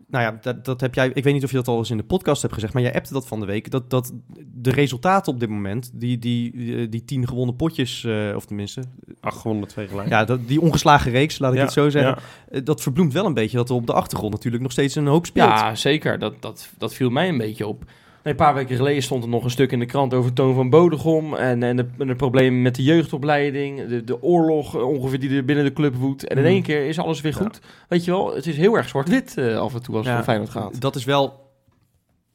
[0.08, 1.98] nou ja, dat, dat heb jij, ik weet niet of je dat al eens in
[1.98, 4.14] de podcast hebt gezegd, maar jij appte dat van de week, dat, dat
[4.54, 8.82] de resultaten op dit moment, die, die, die, die tien gewonnen potjes, eh, of tenminste,
[9.20, 10.10] 802 gelijk.
[10.10, 12.58] ja, dat, die ongeslagen reeks, laat ik Ja, het zo zeggen, ja.
[12.58, 15.08] eh, dat verbloemt wel een beetje dat er op de achtergrond natuurlijk nog steeds een
[15.08, 15.50] hoop speelt.
[15.50, 16.20] Ja, zeker.
[16.20, 17.84] Dat, dat, dat viel mij een beetje op.
[18.28, 20.56] Nee, een paar weken geleden stond er nog een stuk in de krant over Toon
[20.56, 21.36] van Bodegom.
[21.36, 23.88] En, en, de, en de problemen met de jeugdopleiding.
[23.88, 26.28] De, de oorlog eh, ongeveer die er binnen de club woedt.
[26.28, 26.52] En in Mhm.
[26.52, 27.60] één keer is alles weer goed.
[27.88, 30.20] Weet je wel, het is heel erg zwart-wit eh, af en toe als het Ja,
[30.20, 30.82] om Feyenoord gaat.
[30.82, 31.52] Dat is wel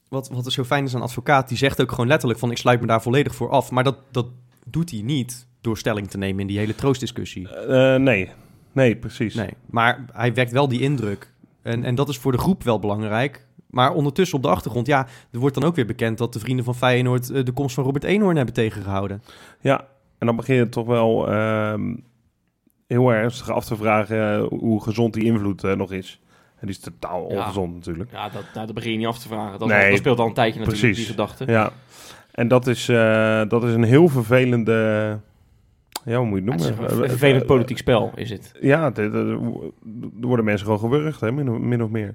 [0.08, 1.48] wat, wat er zo fijn is aan een advocaat.
[1.48, 3.70] Die zegt ook gewoon letterlijk van ik sluit me daar volledig voor af.
[3.70, 4.26] Maar dat, dat
[4.66, 7.48] doet hij niet door stelling te nemen in die hele troostdiscussie.
[7.48, 8.28] Eh, nee.
[8.72, 9.34] Nee, precies.
[9.34, 11.32] Nee, maar hij wekt wel die indruk.
[11.62, 13.46] En, en dat is voor de groep wel belangrijk.
[13.72, 16.64] Maar ondertussen op de achtergrond, ja, er wordt dan ook weer bekend dat de vrienden
[16.64, 19.22] van Feyenoord eh, de komst van Robert Eenhoorn hebben tegengehouden.
[19.60, 19.86] Ja,
[20.18, 21.94] en dan begin je toch wel ehm,
[22.86, 26.20] heel ernstig af te vragen eh, hoe gezond die invloed eh, nog is.
[26.58, 27.38] En die is totaal Ja.
[27.38, 28.10] ongezond natuurlijk.
[28.12, 29.58] Ja, dat, nou, dat begin je niet af te vragen.
[29.58, 31.06] Dat, Nee, dat speelt al een tijdje natuurlijk, precies.
[31.06, 31.44] die gedachte.
[31.46, 31.72] Ja,
[32.32, 35.18] en dat is, eh, dat is een heel vervelende...
[36.04, 37.00] Ja, hoe moet je het noemen?
[37.02, 38.52] een vervelend politiek spel, is het.
[38.60, 39.38] Ja, er
[40.20, 42.14] worden mensen gewoon gewurgd, hè, min, min of meer.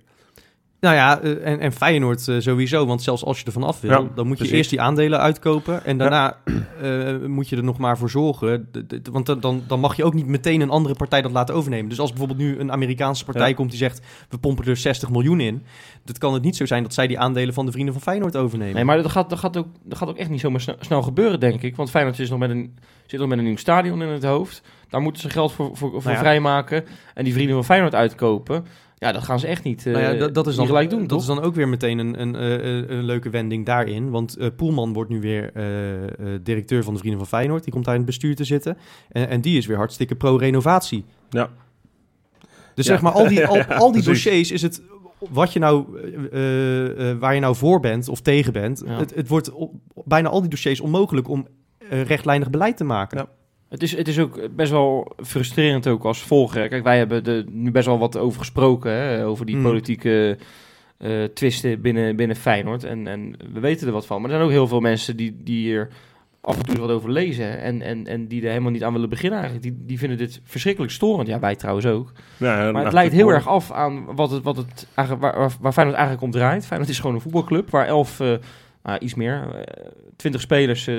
[0.80, 3.92] Nou ja, eh, en, en Feyenoord eh, sowieso, want zelfs als je er vanaf wil,
[3.92, 4.52] Ja, dan moet je precies.
[4.58, 6.38] eerst die aandelen uitkopen en daarna
[6.82, 8.70] eh, moet je er nog maar voor zorgen.
[9.12, 11.90] Want dan- dan, mag je ook niet meteen een andere partij dat laten overnemen.
[11.90, 13.54] Dus als bijvoorbeeld nu een Amerikaanse partij Ja.
[13.56, 15.64] komt die zegt, we pompen er 60 miljoen in,
[16.04, 18.36] dan kan het niet zo zijn dat zij die aandelen van de vrienden van Feyenoord
[18.36, 18.76] overnemen.
[18.76, 21.02] Nee, maar dat gaat, dat, gaat ook, dat gaat ook echt niet zomaar snel, snel
[21.02, 21.76] gebeuren, denk ik.
[21.76, 24.62] Want Feyenoord is nog met een, zit nog met een nieuw stadion in het hoofd.
[24.90, 26.86] Daar moeten ze geld voor, voor, voor Nou vrijmaken.
[27.14, 28.66] En die vrienden van Feyenoord uitkopen.
[29.00, 30.90] Ja, dat gaan ze echt niet, eh Nou ja, dat, dat is dan, niet gelijk
[30.90, 31.20] doen, dat toch?
[31.20, 34.10] is dan ook weer meteen een, een, eh, eh, een leuke wending daarin.
[34.10, 36.10] Want eh, Poelman wordt nu weer eh, eh,
[36.44, 37.64] directeur van de Vrienden van Feyenoord.
[37.64, 38.78] Die komt daar in het bestuur te zitten.
[39.10, 41.06] En, en die is weer hartstikke pro-renovatie.
[41.30, 41.50] Ja.
[42.74, 42.92] Dus Ja.
[42.92, 44.82] zeg maar, al die, al, al die dossiers is het
[45.30, 48.84] wat je nou, eh, eh, eh, waar je nou voor bent of tegen bent.
[48.86, 48.98] Ja.
[48.98, 49.74] Het, het wordt op,
[50.06, 51.48] bijna al die dossiers onmogelijk om
[51.90, 53.28] eh, rechtlijnig beleid te maken.
[53.70, 56.68] Het is, het is ook best wel frustrerend ook als volger.
[56.68, 58.92] Kijk, wij hebben er nu best wel wat over gesproken.
[58.92, 59.64] Hè, over die Mm.
[59.64, 60.38] politieke
[60.98, 62.84] eh, twisten binnen, binnen Feyenoord.
[62.84, 64.22] En, en we weten er wat van.
[64.22, 65.88] Maar er zijn ook heel veel mensen die, die er
[66.42, 67.62] af en toe wat over lezen.
[67.62, 69.68] En, en, en die er helemaal niet aan willen beginnen eigenlijk.
[69.68, 71.28] Die, die vinden dit verschrikkelijk storend.
[71.28, 72.12] Ja, wij trouwens ook.
[72.38, 75.52] Ja, Maar het leidt heel erg af aan wat het, wat het eigenlijk, waar, waar,
[75.62, 76.66] waar Feyenoord eigenlijk om draait.
[76.66, 78.32] Feyenoord is gewoon een voetbalclub waar elf, eh,
[78.88, 80.96] nou, iets meer, eh, twintig spelers eh,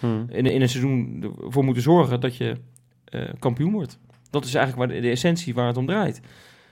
[0.00, 0.26] Hmm.
[0.28, 2.56] in, in een seizoen ervoor moeten zorgen dat je
[3.04, 3.98] eh, kampioen wordt.
[4.30, 6.20] Dat is eigenlijk waar de, de essentie waar het om draait.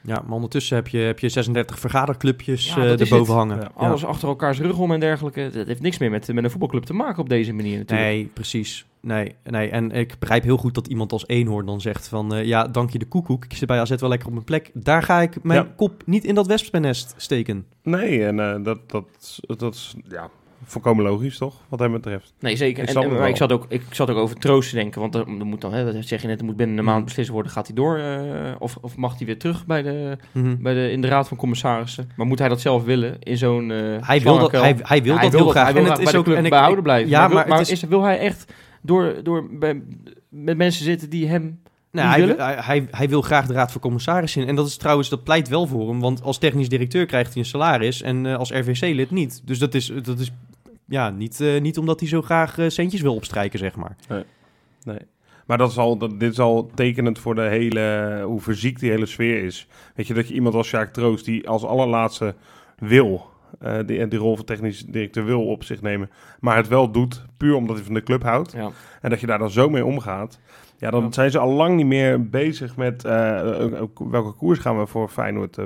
[0.05, 3.57] Ja, maar ondertussen heb je, heb je 36 vergaderclubjes Ja, eh, erboven hangen.
[3.57, 3.87] Ja, Ja.
[3.89, 5.51] Alles achter elkaars rug om en dergelijke.
[5.53, 8.09] Dat heeft niks meer met, met een voetbalclub te maken op deze manier natuurlijk.
[8.09, 8.87] Nee, precies.
[9.01, 12.35] Nee, nee, en ik begrijp heel goed dat iemand als eenhoorn dan zegt van...
[12.35, 14.71] eh, ja, dank je de koekoek, ik zit bij AZ wel lekker op mijn plek.
[14.75, 15.73] Daar ga ik mijn Ja.
[15.77, 17.67] kop niet in dat wespennest steken.
[17.83, 20.31] Nee, en eh, dat, dat, dat is ja,
[20.65, 21.55] volkomen logisch, toch?
[21.69, 22.35] Wat hem betreft.
[22.41, 22.83] Nee, zeker.
[22.83, 25.01] Ik En, en- maar ik zat, ook, ik zat ook over troost te denken.
[25.01, 27.05] Want er, er moet dan, hè, dat zeg je net, er moet binnen een maand
[27.05, 27.53] beslist worden.
[27.53, 30.63] Gaat hij door eh, of, of mag hij weer terug bij de, Mhm.
[30.63, 32.11] bij de, in de raad van commissarissen?
[32.17, 35.15] Maar moet hij dat zelf willen in zo'n eh Hij wil dat, hij, hij wil
[35.15, 35.65] Ja, dat heel graag.
[35.65, 37.11] Hij wil en graag het is ook club en ik- behouden blijven.
[37.11, 38.53] Ja, maar, wil, maar maar het is- is, wil hij echt
[38.83, 39.83] door, door bij,
[40.29, 41.61] met mensen zitten die hem...
[41.93, 44.49] Nou, hij, hij, hij, hij wil graag de raad van commissarissen in.
[44.49, 46.01] En dat is trouwens, dat pleit wel voor hem.
[46.01, 49.43] Want als technisch directeur krijgt hij een salaris en eh, als RVC-lid niet.
[49.45, 50.31] Dus dat is, dat is
[50.85, 53.97] ja, niet, eh, niet omdat hij zo graag eh, centjes wil opstrijken, zeg maar.
[54.85, 54.99] Nee.
[55.47, 58.91] Maar dat is al, dat, dit is al tekenend voor de hele, hoe verziekt die
[58.91, 59.69] hele sfeer is.
[59.95, 62.35] Weet je, dat je iemand als Sjaak Troost, die als allerlaatste
[62.79, 63.27] wil,
[63.61, 66.11] eh die, die rol van technisch directeur wil op zich nemen,
[66.41, 68.53] maar het wel doet, puur omdat hij van de club houdt.
[68.53, 68.71] Ja.
[69.01, 70.41] En dat je daar dan zo mee omgaat.
[70.79, 71.13] Ja, dan Ja.
[71.13, 73.03] zijn ze al lang niet meer bezig met
[74.11, 75.59] welke koers gaan we voor Feyenoord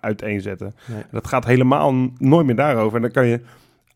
[0.00, 0.74] uiteenzetten.
[0.86, 1.02] Nee.
[1.10, 2.96] Dat gaat helemaal nooit meer daarover.
[2.96, 3.40] En dan kan je,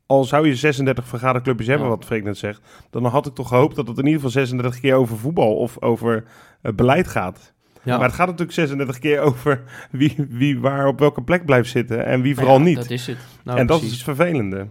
[0.08, 1.94] al zou je 36 vergaderclubjes hebben, Ja.
[1.94, 4.80] wat Freek net zegt, dan had ik toch gehoopt dat het in ieder geval 36
[4.80, 6.24] keer over voetbal of over
[6.62, 7.52] eh, beleid gaat.
[7.82, 7.96] Ja.
[7.96, 12.04] Maar het gaat natuurlijk 36 keer over wie, wie waar op welke plek blijft zitten
[12.04, 12.76] en wie vooral Ja, niet.
[12.76, 13.18] Dat is het.
[13.44, 14.66] Nou, en dat is het vervelende.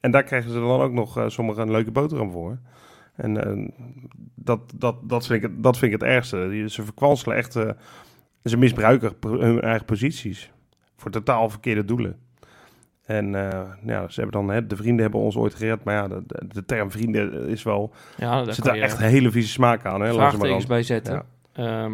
[0.00, 2.58] En daar krijgen ze dan ook nog eh, sommigen een leuke boterham voor.
[3.14, 3.68] En eh,
[4.34, 6.64] dat, dat, dat, vind ik het, dat vind ik het ergste.
[6.68, 7.52] Ze verkwanselen echt...
[8.44, 10.50] ze misbruiken hun eigen posities.
[10.96, 12.16] Voor totaal verkeerde doelen.
[13.06, 14.54] En eh, ja, ze hebben dan...
[14.54, 15.84] Hè, de vrienden hebben ons ooit gered.
[15.84, 17.92] Maar ja, de, de, de term vrienden is wel...
[18.16, 20.00] Ja, Er daar zit echt een hele vieze smaak aan.
[20.00, 21.22] Hè, vraagtekens bij zetten.
[21.54, 21.84] Ja.
[21.84, 21.92] Ehm,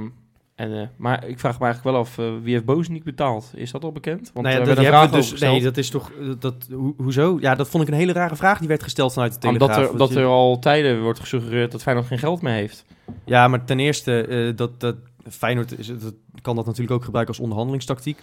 [0.54, 3.50] En, eh, maar ik vraag me eigenlijk wel af, eh, wie heeft Bozeniek betaald?
[3.54, 4.30] Is dat al bekend?
[4.34, 6.10] Want nou ja, er dat, vraag dus, nee, dat is toch...
[6.38, 7.36] Dat, ho- hoezo?
[7.40, 9.92] Ja, dat vond ik een hele rare vraag die werd gesteld vanuit de Omdat Telegraaf.
[9.92, 12.84] er, Want dat je- er al tijden wordt gesuggereerd dat Feyenoord geen geld meer heeft.
[13.24, 14.96] Ja, maar ten eerste, eh, dat, dat
[15.30, 18.18] Feyenoord is, dat kan dat natuurlijk ook gebruiken als onderhandelingstactiek.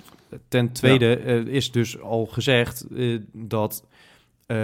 [0.48, 3.84] Ten tweede eh, is dus al gezegd eh, dat
[4.46, 4.58] eh,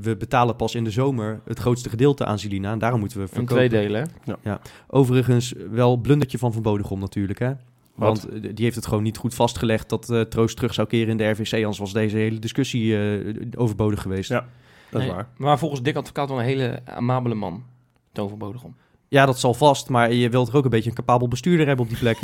[0.00, 2.72] we betalen pas in de zomer het grootste gedeelte aan Zilina.
[2.72, 3.56] En daarom moeten we In verkopen.
[3.56, 4.08] twee delen,
[4.42, 4.54] hè?
[4.86, 7.52] Overigens wel blundertje van Van Bodegom natuurlijk, hè?
[7.94, 11.16] Want die heeft het gewoon niet goed vastgelegd dat eh, Troost terug zou keren in
[11.16, 11.52] de RVC.
[11.52, 14.30] Anders was deze hele discussie eh, overbodig geweest.
[14.30, 14.46] Ja.
[14.90, 15.28] Dat is Nee, waar.
[15.36, 17.64] Maar volgens Dick Advocaat wel een hele amabele man.
[18.12, 18.74] Toon van Bodegom.
[19.10, 21.84] Ja, dat zal vast, maar je wilt er ook een beetje een capabel bestuurder hebben
[21.84, 22.18] op die plek.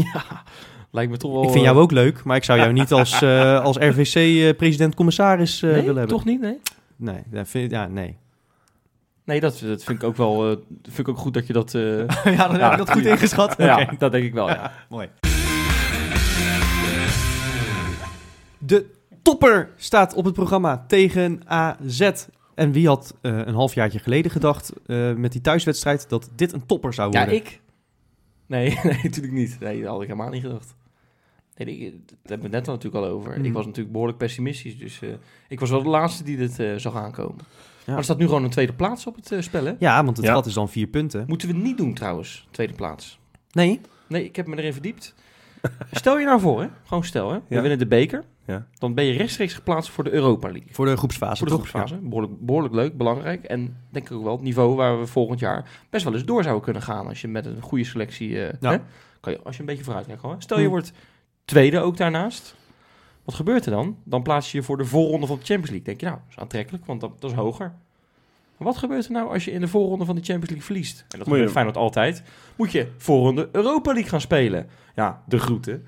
[0.91, 1.43] Lijkt me toch wel...
[1.43, 5.61] ik vind eh, jou ook leuk, maar ik zou jou niet als, eh, als RVC-president-commissaris
[5.61, 6.09] nee, willen hebben.
[6.17, 6.59] toch niet, nee?
[6.97, 8.17] Nee, dat vind, ja, nee.
[9.25, 10.51] Nee, dat, dat vind ik ook wel...
[10.51, 11.75] eh, vind ik ook goed dat je dat...
[11.75, 11.99] eh,
[12.37, 13.55] ja, dan heb ik dat goed ingeschat.
[13.59, 14.73] ja, dat denk ik wel, ja.
[14.89, 15.09] Mooi.
[18.59, 18.87] De
[19.23, 22.11] topper staat op het programma tegen AZ.
[22.57, 26.67] En wie had eh, een halfjaartje geleden gedacht eh, met die thuiswedstrijd dat dit een
[26.67, 27.35] topper zou Ja, worden?
[27.37, 27.61] ik?
[28.47, 29.57] Nee, nee, natuurlijk niet.
[29.61, 30.75] Nee, dat had ik helemaal niet gedacht.
[31.57, 33.45] Nee, ik, hebben we het net al natuurlijk al over.
[33.45, 34.79] Ik was natuurlijk behoorlijk pessimistisch.
[34.79, 35.09] Dus eh,
[35.49, 37.39] ik was wel de laatste die dit zag aankomen.
[37.39, 37.47] Ja.
[37.87, 39.73] Maar er staat nu gewoon een tweede plaats op het spel, hè?
[39.79, 40.33] Ja, want het Ja.
[40.33, 41.25] gat is dan vier punten.
[41.27, 43.19] Moeten we niet doen trouwens, tweede plaats.
[43.53, 43.81] Nee?
[44.07, 45.15] Nee, ik heb me erin verdiept.
[45.93, 46.69] Stel je nou voor, hè?
[46.85, 47.37] Gewoon stel, hè?
[47.49, 47.61] We Ja.
[47.61, 48.25] winnen de beker.
[48.47, 48.67] Ja.
[48.79, 50.69] Dan ben je rechtstreeks geplaatst voor de Europa League.
[50.75, 51.37] Voor de groepsfase.
[51.37, 51.69] Voor de toch?
[51.69, 51.97] groepsfase.
[52.03, 53.45] Behoorlijk, behoorlijk leuk, belangrijk.
[53.45, 56.43] En denk ik ook wel het niveau waar we volgend jaar best wel eens door
[56.43, 57.07] zouden kunnen gaan.
[57.07, 58.47] Als je met een goede selectie.
[58.47, 58.77] eh, hè,
[59.21, 60.43] kan je, als je een beetje vooruit kijkt.
[60.43, 60.71] Stel je Hm.
[60.71, 60.93] wordt
[61.45, 62.57] tweede ook daarnaast.
[63.25, 63.97] Wat gebeurt er dan?
[64.05, 65.87] Dan plaats je je voor de voorronde van de Champions League.
[65.87, 67.75] Denk je, nou, dat is aantrekkelijk, want dat, dat is hoger.
[68.59, 70.99] Maar wat gebeurt er nou als je in de voorronde van de Champions League verliest?
[70.99, 72.23] En dat Moet gebeurt je- Feyenoord altijd.
[72.57, 74.67] Moet je voorronde Europa League gaan spelen.
[74.95, 75.87] Ja, de groeten.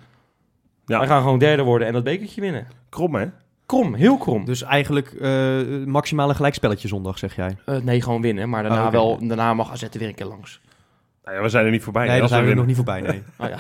[0.87, 0.99] Ja.
[0.99, 2.67] Wij gaan gewoon derde worden en dat bekertje winnen.
[2.89, 3.27] Krom, hè?
[3.67, 4.45] Krom, heel krom.
[4.45, 7.57] Dus eigenlijk eh maximaal een gelijkspelletje zondag, zeg jij.
[7.65, 8.49] Eh, nee, gewoon winnen.
[8.49, 10.61] Maar daarna, Oh, wel, daarna mag AZ er weer een keer langs.
[11.29, 12.07] Nou ja, we zijn er niet voorbij.
[12.09, 12.67] nee, daar zijn we winnen.
[12.67, 13.23] nog niet voorbij, nee.
[13.41, 13.49] Oh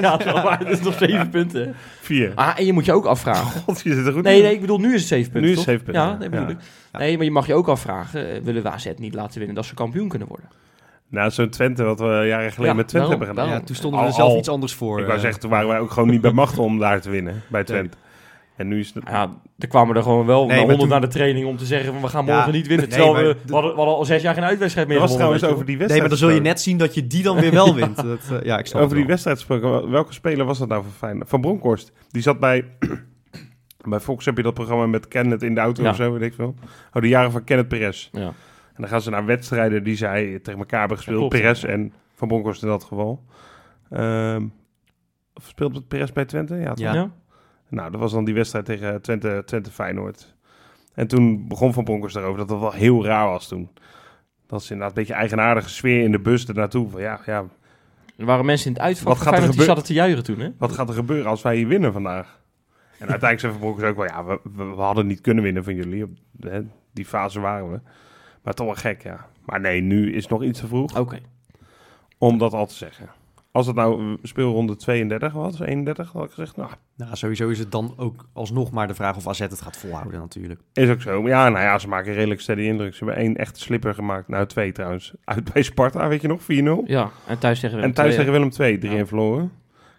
[0.00, 0.16] ja,
[0.56, 1.74] dat is dat nog zeven punten.
[2.00, 2.32] Vier.
[2.34, 3.60] Ah, en je moet je ook afvragen.
[3.66, 4.42] God, je zit er goed Nee, in.
[4.42, 6.28] nee, ik bedoel, nu is het zeven punten, Nu is het zeven punten, Ja, nee,
[6.28, 6.52] bedoel Ja.
[6.52, 6.58] ik.
[6.98, 9.64] Nee, maar je mag je ook afvragen, eh, willen we AZ niet laten winnen dat
[9.64, 10.46] ze kampioen kunnen worden?
[11.08, 13.48] Nou, zo'n Twente, wat we jaren geleden Ja, met Twente hebben gedaan.
[13.48, 14.98] Ja, toen stonden we er Al- zelf al- iets anders voor.
[14.98, 15.22] Ik wou eh.
[15.22, 17.96] zeggen, toen waren wij ook gewoon niet bij macht om daar te winnen, bij Twente.
[18.58, 19.04] En nu is het...
[19.06, 21.56] Ja, er kwamen er gewoon wel Nee, naar maar honderd toen- naar de training om
[21.56, 22.88] te zeggen van we gaan Ja, morgen niet winnen.
[22.88, 25.06] nee, Terwijl maar we, we, hadden, we hadden al zes jaar geen uitwedstrijd meer Dat
[25.06, 27.22] was trouwens over die Nee, wedstrijd maar dan zul je net zien dat je die
[27.22, 27.96] dan weer wel wint.
[27.96, 30.82] Dat, eh, ja, ik snap Over die wedstrijd gesproken, wel- welke speler was dat nou
[30.82, 31.28] van Feyenoord?
[31.28, 31.92] Van Bronkhorst.
[32.10, 32.64] Die zat bij...
[33.88, 35.90] bij Fox heb je dat programma met Kenneth in de auto Ja.
[35.90, 36.54] of zo, weet ik veel.
[36.92, 38.08] Oh, de jaren van Kenneth Perez.
[38.12, 38.20] Ja.
[38.74, 41.20] En dan gaan ze naar wedstrijden die zij tegen elkaar hebben gespeeld.
[41.22, 41.68] Ja, klopt, Perez ja.
[41.68, 43.24] en Van Bronckhorst in dat geval.
[43.90, 44.42] Ehm
[45.34, 46.54] of speelt het Perez bij Twente?
[46.54, 46.78] Ja, toch?
[46.94, 47.10] Ja.
[47.68, 50.34] Nou, dat was dan die wedstrijd tegen Twente, Twente Feyenoord.
[50.94, 53.68] En toen begon Van Bronckhorst erover dat dat wel heel raar was toen.
[54.46, 56.90] Dat is inderdaad een beetje eigenaardige sfeer in de bus ernaartoe.
[56.90, 57.44] Van ja, ja,
[58.16, 59.66] Er waren mensen in het uitvak Wat van gaat er gebeuren?
[59.66, 60.50] zaten te juichen toen, hè?
[60.58, 62.40] wat gaat er gebeuren als wij hier winnen vandaag?
[62.98, 65.64] En uiteindelijk zei Van Bronckhorst ook wel, ja, we, we, we hadden niet kunnen winnen
[65.64, 66.04] van jullie.
[66.04, 66.10] Op,
[66.40, 66.60] hè,
[66.92, 67.80] die fase waren we.
[68.42, 69.26] Maar toch wel gek, ja.
[69.44, 70.98] Maar nee, nu is nog iets te vroeg.
[70.98, 71.18] Oké.
[72.18, 73.08] om dat al te zeggen.
[73.52, 77.58] Als het nou eh, speelronde 32 was, 31 had ik gezegd, nou, Nou, sowieso is
[77.58, 80.60] het dan ook alsnog maar de vraag of AZ het gaat volhouden natuurlijk.
[80.72, 81.22] is ook zo.
[81.22, 82.94] Maar ja, nou ja, ze maken redelijk steady indruk.
[82.94, 84.28] Ze hebben één echte slipper gemaakt.
[84.28, 85.14] Nou, twee trouwens.
[85.24, 86.44] Uit bij Sparta, weet je nog, 4-0.
[86.84, 88.98] Ja, en thuis tegen Willem En thuis II, tegen Willem 2, 3 Ja.
[88.98, 89.42] in verloren.
[89.42, 89.52] Net,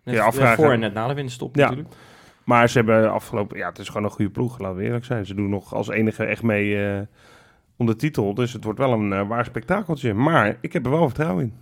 [0.04, 0.64] je net afvragen.
[0.64, 1.62] voor en net na de winterstop Ja.
[1.62, 1.96] natuurlijk.
[2.44, 3.58] Maar ze hebben afgelopen...
[3.58, 5.26] Ja, het is gewoon een goede ploeg, laten we eerlijk zijn.
[5.26, 7.02] Ze doen nog als enige echt mee eh,
[7.78, 8.34] om de titel.
[8.34, 10.14] Dus het wordt wel een eh, waar spektakeltje.
[10.14, 11.54] Maar ik heb er wel vertrouwen in.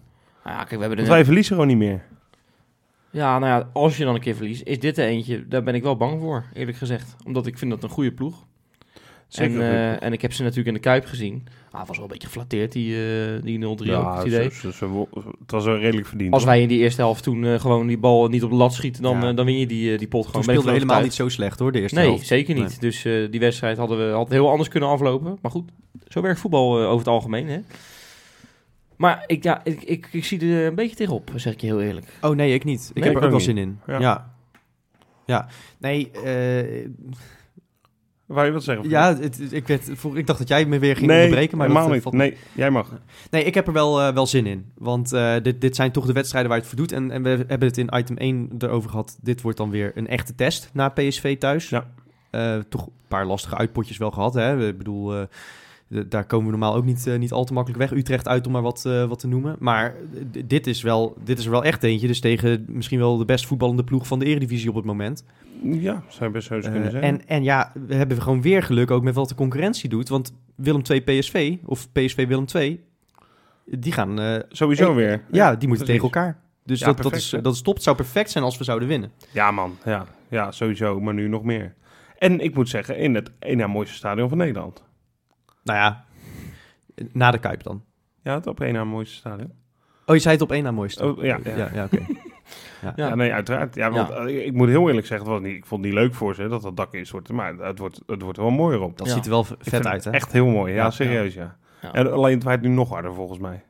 [0.48, 2.02] Nou ja, kijk, we hebben er wij verliezen gewoon niet meer.
[3.10, 5.76] Ja, nou ja, als je dan een keer verliest, is dit er eentje, daar ben
[5.76, 7.16] ik wel bang voor, eerlijk gezegd.
[7.26, 8.46] Omdat ik vind dat een goede ploeg.
[9.28, 11.44] Zeker en, eh, en ik heb ze natuurlijk in de Kuip gezien.
[11.72, 13.64] Ah, het was wel een beetje geflatteerd, die, eh die 0-3
[13.96, 14.50] ook, Ja, het idee.
[14.50, 16.34] ze- ze- ze wo- het was wel redelijk verdiend.
[16.34, 16.52] Als hoor.
[16.52, 19.02] wij in die eerste helft toen eh, gewoon die bal niet op de lat schieten,
[19.04, 19.34] dan, Ja.
[19.34, 20.42] dan win je die, die pot Toen gewoon.
[20.46, 22.28] Ik speelden we helemaal niet zo slecht hoor, de eerste Nee, helft.
[22.28, 22.82] zeker niet.
[22.82, 25.38] Dus eh, die wedstrijd hadden we had heel anders kunnen aflopen.
[25.42, 25.70] Maar goed,
[26.08, 27.48] zo werkt voetbal over het algemeen.
[27.48, 27.60] Hè?
[28.98, 31.82] Maar ik, ja, ik, ik, ik zie er een beetje tegenop, zeg ik je heel
[31.82, 32.06] eerlijk.
[32.22, 32.90] Oh nee, ik niet.
[32.90, 33.80] Ik Nee, heb ik er ook wel zin in.
[33.88, 34.00] Ja.
[34.00, 34.34] Ja.
[35.26, 35.48] ja.
[35.78, 36.90] Nee, eh,
[38.26, 38.90] Wou je wat zeggen?
[38.90, 41.58] ja, het, het- ik, werd, voor, ik dacht dat jij me weer ging nee, onderbreken.
[41.58, 42.04] Maar dat, helemaal niet.
[42.04, 42.92] valt- Nee, jij mag.
[43.32, 44.72] Nee, ik heb er wel, eh, wel zin in.
[44.78, 46.98] Want eh, dit, dit zijn toch de wedstrijden waar je het voor doet.
[46.98, 49.18] En, en we hebben het in item 1 erover gehad.
[49.22, 51.70] Dit wordt dan weer een echte test na PSV thuis.
[51.70, 51.90] Ja.
[52.30, 54.34] Eh, toch een paar lastige uitpotjes wel gehad.
[54.34, 54.68] Hè?
[54.68, 55.22] Ik bedoel, eh,
[55.88, 58.00] daar komen we normaal ook niet, eh, niet al te makkelijk weg.
[58.00, 59.56] Utrecht uit om maar wat, eh, wat te noemen.
[59.60, 59.96] Maar
[60.32, 62.08] d- dit, is wel, dit is er wel echt eentje.
[62.08, 65.24] Dus tegen misschien wel de best voetballende ploeg van de Eredivisie op het moment.
[65.64, 67.10] Ja, zou best zo eens Eh, kunnen zeggen.
[67.10, 70.10] en, en ja, we hebben gewoon weer geluk ook met wat de concurrentie doet.
[70.10, 72.80] Want Willem 2 PSV, of PSV Willem 2,
[73.66, 74.20] die gaan...
[74.20, 75.24] eh, Sowieso eh, weer.
[75.32, 75.86] ja, die moeten precies.
[75.86, 76.40] tegen elkaar.
[76.64, 77.42] Dus Ja, dat, dat, is, hè?
[77.42, 77.74] dat is top.
[77.74, 79.12] Het zou perfect zijn als we zouden winnen.
[79.32, 79.78] Ja, man.
[79.86, 81.00] Ja, ja, sowieso.
[81.02, 81.74] Maar nu nog meer.
[82.18, 84.84] En ik moet zeggen, in het één na mooiste stadion van Nederland.
[85.68, 86.04] Nou ja,
[87.12, 87.84] na de Kuip dan.
[88.24, 89.52] Ja, het op één na mooiste stadion.
[90.06, 91.06] Oh, je zei het op één na mooiste.
[91.06, 91.56] Oh, ja, ja.
[91.58, 92.06] ja, ja oké.
[92.82, 93.16] Ja, Ja.
[93.16, 93.76] nee, uiteraard.
[93.76, 96.00] Ja, want eh, ik moet heel eerlijk zeggen, het was niet, ik vond het niet
[96.00, 97.34] leuk voor ze dat dat dak instortte.
[97.34, 98.98] Maar het wordt, het wordt er wel mooier op.
[98.98, 99.14] Dat Ja.
[99.14, 100.12] ziet er wel vet uit, hè?
[100.12, 100.74] Echt heel mooi.
[100.74, 101.58] Ja, Ja, serieus, ja.
[101.82, 101.92] Ja.
[101.94, 103.64] En alleen het waait nu nog harder, volgens mij.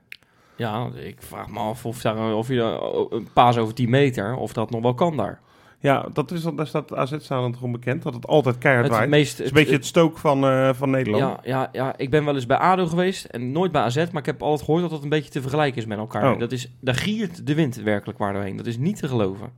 [0.55, 4.35] Ja, ik vraag me af of, daar, of je eh, een paas over 10 meter,
[4.35, 5.39] of dat nog wel kan daar.
[5.79, 9.09] Ja, dat is, daar staat AZ-staan toch onbekend, dat het altijd keihard Het waait.
[9.09, 11.23] meest, Het is een beetje het stook van, eh, van Nederland.
[11.23, 14.21] ja, ja, ja, ik ben wel eens bij ADO geweest en nooit bij AZ, maar
[14.21, 16.33] ik heb altijd gehoord dat dat een beetje te vergelijken is met elkaar.
[16.33, 16.39] Oh.
[16.39, 18.57] Dat is, daar giert de wind werkelijk waar doorheen.
[18.57, 19.51] Dat is niet te geloven.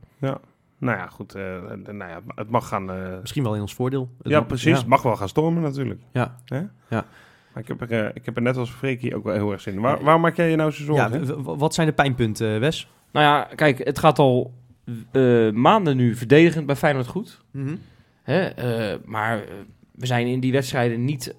[0.78, 1.34] Nou ja, goed.
[1.34, 2.90] eh, eh, nou ja, het mag gaan...
[2.90, 4.08] eh, Misschien wel in ons voordeel.
[4.22, 4.70] Het ja, mag- precies.
[4.70, 4.76] Ja.
[4.76, 6.00] Het mag wel gaan stormen natuurlijk.
[6.12, 6.36] Ja.
[6.44, 6.58] Hè?
[6.58, 7.04] Ja.
[7.54, 9.74] Maar ik heb, er, ik heb er net als Freekie ook wel heel erg zin
[9.74, 9.80] in.
[9.80, 11.42] Waar, waar maak jij je nou zo Ja, zorgen?
[11.44, 12.88] w- wat zijn de pijnpunten, Wes?
[13.12, 14.54] Nou ja, kijk, het gaat al
[15.12, 17.40] eh, maanden nu verdedigend bij Feyenoord goed.
[18.22, 18.46] Hè?
[18.46, 19.54] eh, maar eh,
[19.90, 21.34] we zijn in die wedstrijden niet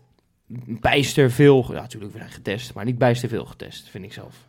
[0.65, 1.65] bijster veel...
[1.69, 4.45] Ja, natuurlijk, we zijn getest, maar niet bijster veel getest, vind ik zelf.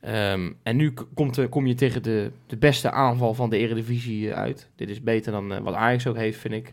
[0.00, 4.68] Ehm, en nu komt, kom je tegen de, de beste aanval van de Eredivisie uit.
[4.76, 6.72] Dit is beter dan wat Ajax ook heeft, vind ik.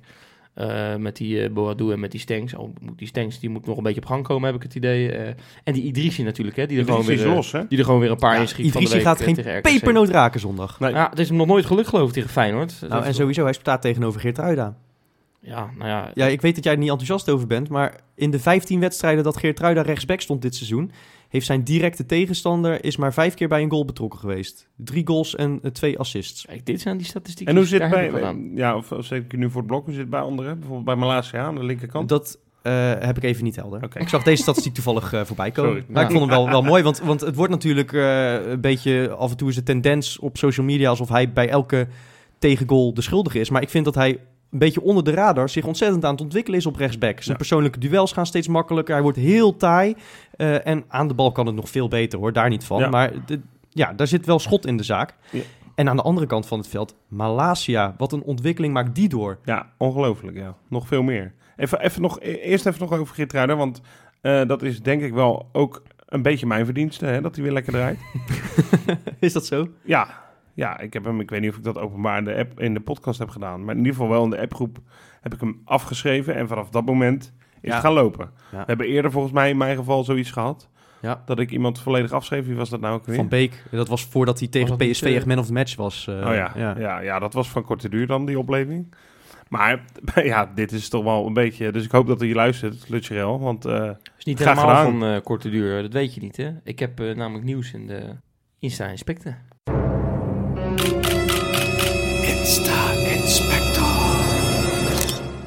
[0.54, 2.54] Eh, met die uh, Boadu en met die Stengs.
[2.54, 4.76] Oh, moet- die Stengs die moet nog een beetje op gang komen, heb ik het
[4.76, 5.12] idee.
[5.12, 5.34] Eh,
[5.64, 7.68] en die Idrissi natuurlijk, hè, die, er gewoon weer, los, hè?
[7.68, 9.62] die er gewoon weer een paar Ja, de Idrissi week gaat geen.
[9.62, 10.80] Pepernoot raken zondag.
[10.80, 10.92] Nee.
[10.92, 12.74] Ja, het is hem nog nooit gelukt geloof ik tegen Feyenoord.
[12.90, 14.78] Nou, en sowieso, hij staat tegenover Geert Ruida.
[15.40, 16.12] Ja, nou ja.
[16.14, 19.24] Ja, ik weet dat jij er niet enthousiast over bent, maar in de 15 wedstrijden
[19.24, 20.92] dat Geert Ruida rechtsback stond dit seizoen,
[21.32, 24.70] heeft zijn directe tegenstander is maar vijf keer bij een goal betrokken geweest.
[24.76, 26.46] Drie goals en eh, twee assists.
[26.46, 27.54] Kijk, dit zijn die statistieken.
[27.54, 28.36] En hoe zit bij...
[28.56, 29.84] Ja, of, of je nu voor het blok?
[29.84, 30.54] Hoe zit het bij anderen?
[30.54, 32.10] Bijvoorbeeld bij Malasia aan de linkerkant?
[32.10, 33.84] Dat eh, heb ik even niet helder.
[33.84, 34.00] Oké.
[34.00, 35.72] Ik zag deze statistiek toevallig eh, voorbij komen.
[35.72, 35.86] Sorry.
[35.88, 39.10] Maar ik vond hem wel, wel mooi, want, want het wordt natuurlijk eh, een beetje...
[39.10, 41.88] Af en toe is de tendens op social media alsof hij bij elke
[42.40, 43.50] tegengoal de schuldige is.
[43.50, 44.20] Maar ik vind dat hij
[44.52, 47.16] een beetje onder de radar zich ontzettend aan het ontwikkelen is op rechtsback.
[47.18, 47.36] Zijn Ja.
[47.36, 48.94] persoonlijke duels gaan steeds makkelijker.
[48.94, 49.96] Hij wordt heel taai.
[50.32, 52.80] eh, en aan de bal kan het nog veel beter hoor, daar niet van.
[52.80, 52.90] Ja.
[52.90, 53.40] Maar de,
[53.70, 55.16] ja, daar zit wel schot in de zaak.
[55.32, 55.42] Ja.
[55.76, 57.96] En aan de andere kant van het veld, Malasia.
[57.98, 59.38] Wat een ontwikkeling maakt die door.
[59.46, 60.56] Ja, ongelooflijk, ja.
[60.68, 61.34] Nog veel meer.
[61.58, 63.82] Even, even nog, e- eerst even nog over Geertruiden, want
[64.22, 67.54] eh, dat is denk ik wel ook een beetje mijn verdienste, hè, dat hij weer
[67.54, 68.00] lekker draait.
[69.20, 69.68] is dat zo?
[69.84, 70.08] Ja,
[70.54, 72.74] ja, ik heb hem, ik weet niet of ik dat openbaar in de app, in
[72.74, 74.78] de podcast heb gedaan, maar in ieder geval wel in de appgroep
[75.22, 77.74] heb ik hem afgeschreven en vanaf dat moment is Ja.
[77.76, 78.30] het gaan lopen.
[78.52, 78.58] Ja.
[78.60, 80.70] We hebben eerder volgens mij in mijn geval zoiets gehad,
[81.02, 81.22] Ja.
[81.26, 82.46] dat ik iemand volledig afschreef.
[82.46, 83.16] Wie was dat nou ook weer?
[83.16, 86.08] Van Beek, dat was voordat hij tegen PSV eh, echt man of the match was.
[86.08, 87.00] eh, oh ja, ja.
[87.00, 88.94] Ja, dat was van korte duur dan, die opleving.
[89.50, 89.84] Maar
[90.24, 91.72] ja, dit is toch wel een beetje...
[91.72, 93.40] Dus ik hoop dat hij luistert, Lutjerel.
[93.40, 95.00] Want eh, is niet helemaal gedaan.
[95.00, 96.50] van eh, korte duur, dat weet je niet, hè?
[96.64, 98.16] Ik heb eh, namelijk nieuws in de
[98.60, 99.38] Insta-inspecten.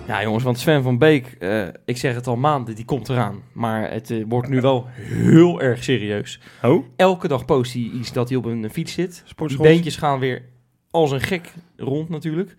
[0.06, 3.42] Ja, jongens, want Sven van Beek, eh, ik zeg het al maanden, die komt eraan.
[3.52, 6.40] Maar het eh, wordt nu wel heel erg serieus.
[6.62, 9.24] oh, Elke dag post hij iets dat hij op een fiets zit.
[9.36, 10.42] Die beentjes gaan weer
[10.90, 12.54] als een gek rond natuurlijk.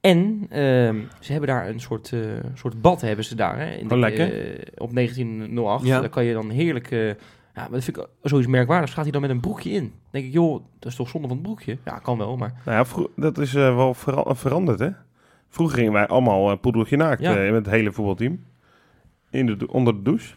[0.00, 2.20] En ehm, ze hebben daar een soort, eh,
[2.54, 3.58] soort bad hebben ze daar.
[3.58, 4.52] Hè, in de, Oh, lekker.
[4.52, 5.86] eh, op 1908.
[5.86, 6.00] Ja.
[6.00, 7.16] Daar kan je dan heerlijk...
[7.54, 8.92] ja, maar dat vind ik zoiets merkwaardigs.
[8.92, 9.82] Gaat hij dan met een broekje in?
[9.82, 11.78] Dan denk ik, joh, dat is toch zonde van het broekje?
[11.84, 12.60] Ja, kan wel, maar...
[12.64, 14.88] Nou ja, dat is eh, wel vera- veranderd, hè?
[15.48, 17.36] Vroeger gingen wij allemaal uh, poedeltje naakt Ja.
[17.36, 18.44] eh, met het hele voetbalteam.
[19.30, 20.34] In de, onder de douche.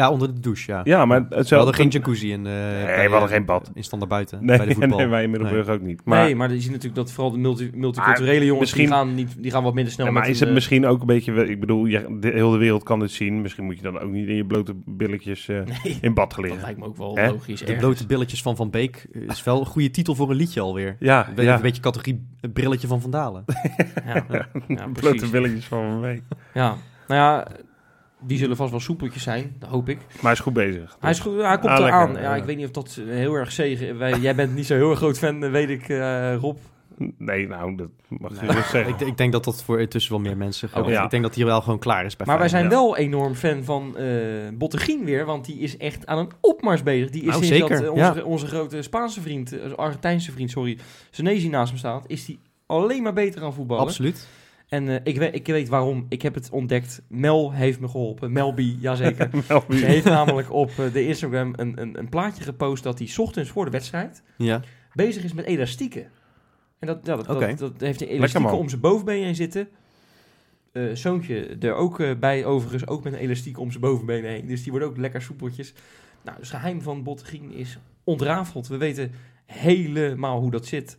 [0.00, 0.80] Ja, onder de douche, ja.
[0.84, 1.54] Ja, maar We hetzelfde...
[1.56, 3.70] hadden geen jacuzzi in, eh we hadden geen bad.
[3.74, 4.98] in standaard buiten Nee, bij de voetbal.
[4.98, 6.00] nee, wij in Middelburg ook niet.
[6.04, 8.60] Maar, nee, maar je ziet natuurlijk dat vooral de multi multiculturele jongens...
[8.60, 10.48] misschien- Die, gaan niet, die gaan wat minder snel Ja, maar met is een, het
[10.48, 11.48] eh, misschien ook een beetje...
[11.48, 13.40] Ik bedoel, je, de, heel de wereld kan dit zien.
[13.40, 16.38] Misschien moet je dan ook niet in je blote billetjes eh, Nee, in bad dat
[16.38, 16.60] liggen.
[16.60, 17.30] lijkt me ook wel Hè?
[17.30, 17.58] logisch.
[17.60, 17.80] De ergens.
[17.84, 20.96] blote billetjes van Van Beek is wel een goede titel voor een liedje alweer.
[20.98, 21.56] Ja, Een beetje, ja.
[21.56, 23.44] een beetje categorie het brilletje van Vandalen.
[24.06, 24.24] Ja,
[24.68, 26.22] ja, blote billetjes van een week.
[26.54, 26.76] Ja,
[27.08, 27.46] nou ja,
[28.22, 29.96] die zullen vast wel soepeltjes zijn, dat hoop ik.
[29.96, 30.96] Maar hij is goed bezig.
[31.00, 32.06] Hij, is goed, hij komt Ah, eraan.
[32.06, 32.36] lekker, Ja, ja.
[32.40, 33.98] ik weet niet of dat heel erg zegen...
[33.98, 36.56] Wij, jij bent niet zo heel erg groot fan, eh, weet ik, eh, Rob.
[37.18, 38.54] Nee, nou, dat mag je Nee.
[38.56, 38.88] dus zeggen.
[38.94, 40.86] ik, ik denk dat dat voor intussen wel meer mensen geldt.
[40.88, 41.04] Oh, ja.
[41.04, 43.64] Ik denk dat hij wel gewoon klaar is bij Maar wij zijn wel enorm fan
[43.64, 44.06] van eh
[44.54, 47.10] Bottegien weer, want die is echt aan een opmars bezig.
[47.10, 48.08] Die is Nou, sinds zeker, dat ja.
[48.08, 50.78] onze, onze grote Spaanse vriend, Argentijnse vriend, sorry,
[51.10, 53.82] Senesi naast hem staat, is die alleen maar beter aan voetballen.
[53.84, 54.28] Absoluut.
[54.70, 56.06] En eh, ik, weet, ik weet waarom.
[56.08, 57.02] Ik heb het ontdekt.
[57.08, 58.32] Mel heeft me geholpen.
[58.32, 59.30] Melby, jazeker.
[59.48, 63.08] Nou, Ze heeft namelijk op eh, de Instagram een, een, een plaatje gepost dat hij
[63.08, 64.60] 's ochtends voor de wedstrijd Ja.
[64.92, 66.06] bezig is met elastieken.
[66.78, 69.68] En dat, ja, dat, dat, dat heeft hij elastieken om zijn bovenbeen heen zitten.
[70.72, 74.46] Eh, zoontje er ook bij, overigens, ook met een elastiek om zijn bovenbenen heen.
[74.46, 75.72] Dus die wordt ook lekker soepeltjes.
[76.22, 78.68] Nou, het geheim van Bottegien is ontrafeld.
[78.68, 79.12] We weten
[79.46, 80.98] helemaal hoe dat zit.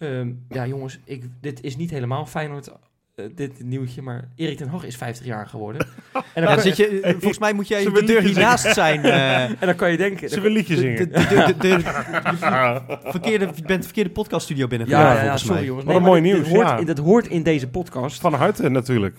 [0.00, 2.70] Ehm, ja, jongens, ik, dit is niet helemaal Feyenoord,
[3.14, 5.86] eh, dit nieuwtje, maar Erik ten Hag is 50 jaar geworden.
[6.34, 9.02] En dan, Ja, zit je, volgens mij moet jij de deur hiernaast zijn.
[9.04, 10.28] eh, en dan kan je denken...
[10.28, 11.10] Zullen we een liedje zingen?
[13.04, 15.66] verkeerde, je bent de verkeerde podcaststudio ja, binnengegaan, ja, ja, volgens sorry mij.
[15.66, 15.86] jongens.
[15.86, 16.76] Wat een mooi dit- nieuws, dit hoort, ja.
[16.78, 18.20] in, dat hoort in deze podcast.
[18.20, 19.18] Van harte natuurlijk.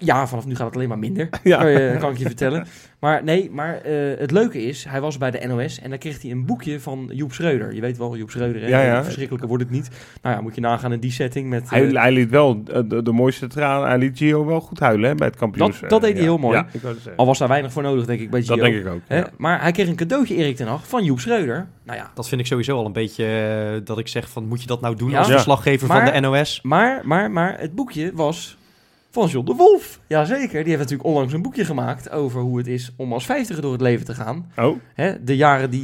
[0.00, 1.28] Ja, vanaf nu gaat het alleen maar minder.
[1.42, 1.58] Ja.
[1.58, 2.66] Kan, je, kan ik je vertellen.
[2.98, 6.22] Maar nee, maar eh, het leuke is, hij was bij de NOS en dan kreeg
[6.22, 7.74] hij een boekje van Joep Schreuder.
[7.74, 8.68] Je weet wel, Joep Schreuder, hè?
[8.68, 9.02] Ja, ja.
[9.02, 9.88] verschrikkelijker wordt het niet.
[10.22, 11.70] Nou ja, moet je nagaan in die setting met...
[11.70, 13.86] Hij, eh, hij liet wel eh, de, de mooiste traan.
[13.86, 15.80] Hij liet Gio wel goed huilen hè, bij het kampioens.
[15.80, 16.26] Dat- dat deed hij Ja.
[16.28, 16.62] heel mooi.
[17.16, 18.54] Al was daar weinig voor nodig, denk ik, bij Gio.
[18.56, 19.00] dat denk ik ook.
[19.06, 19.16] Hè?
[19.18, 19.28] ja.
[19.36, 21.66] Maar hij kreeg een cadeautje, Erik ten Hag, van Joep Schreuder.
[21.84, 24.66] Nou ja, Dat vind ik sowieso al een beetje dat ik zeg van moet je
[24.66, 25.18] dat nou doen Ja.
[25.18, 26.60] als verslaggever Maar- van de NOS?
[26.62, 28.57] maar, maar, maar het boekje was
[29.20, 30.00] van John de Wolf.
[30.06, 33.62] Jazeker, die heeft natuurlijk onlangs een boekje gemaakt over hoe het is om als vijftiger
[33.62, 34.50] door het leven te gaan.
[34.56, 35.24] Oh, Hè?
[35.24, 35.82] De jaren die,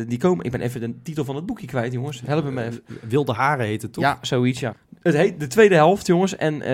[0.00, 0.44] eh, die komen.
[0.44, 2.22] Ik ben even de titel van het boekje kwijt, jongens.
[2.24, 2.82] Help me even.
[3.08, 4.04] Wilde haren heet het toch?
[4.04, 4.74] Ja, zoiets, ja.
[5.02, 6.36] Het heet de tweede helft, jongens.
[6.36, 6.70] En eh,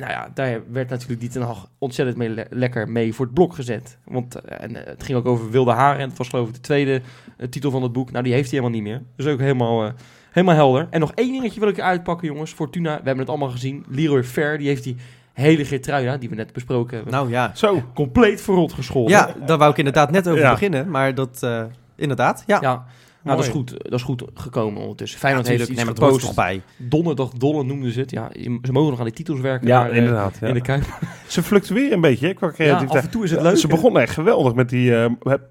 [0.00, 3.34] nou ja, daar werd natuurlijk die ten Hag ontzettend mee le- lekker mee voor het
[3.34, 3.98] blok gezet.
[4.04, 6.00] Want eh, en, eh, het ging ook over wilde haren.
[6.00, 7.00] En het was geloof ik de tweede
[7.36, 8.10] eh, titel van het boek.
[8.10, 9.02] Nou, die heeft hij helemaal niet meer.
[9.16, 9.90] Dus ook helemaal, eh,
[10.30, 10.86] helemaal helder.
[10.90, 12.52] En nog één dingetje wil ik uitpakken, jongens.
[12.52, 13.84] Fortuna, we hebben het allemaal gezien.
[13.88, 14.96] Leroy Fair, die heeft die
[15.42, 17.50] hele Geertruida, die we net besproken hebben, Nou ja.
[17.54, 17.82] zo.
[17.94, 19.10] compleet verrot gescholden.
[19.12, 20.50] Ja, daar wou ik inderdaad net over Ja.
[20.52, 20.90] beginnen.
[20.90, 21.62] Maar dat, eh,
[21.96, 22.58] inderdaad, ja.
[22.60, 22.84] Ja,
[23.22, 25.18] nou, dat is, goed, dat is goed gekomen ondertussen.
[25.18, 26.26] Feyenoord Natuurlijk, heeft iets maar gepost.
[26.26, 26.62] toch bij.
[26.76, 28.10] Donderdag Dolle noemden ze het.
[28.10, 28.28] Ja,
[28.62, 29.66] ze mogen nog aan die titels werken.
[29.68, 30.36] Ja, daar, eh, inderdaad.
[30.40, 30.46] Ja.
[30.46, 30.84] In de Kuip.
[31.26, 33.56] Ze fluctueren een beetje qua Ja, af en toe is het leuk.
[33.56, 35.06] Ze begonnen echt geweldig met die uh,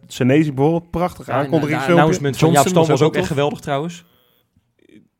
[0.07, 0.91] Senezi bijvoorbeeld.
[0.91, 1.93] Prachtig Ja, eh, aankondigingsfilmpje.
[2.01, 4.03] announcement van Jaap Johnson Stam was was ook ook echt geweldig trouwens.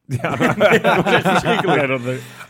[0.22, 1.82] Ja, dat was echt verschrikkelijk.
[1.82, 2.00] Ja, dat,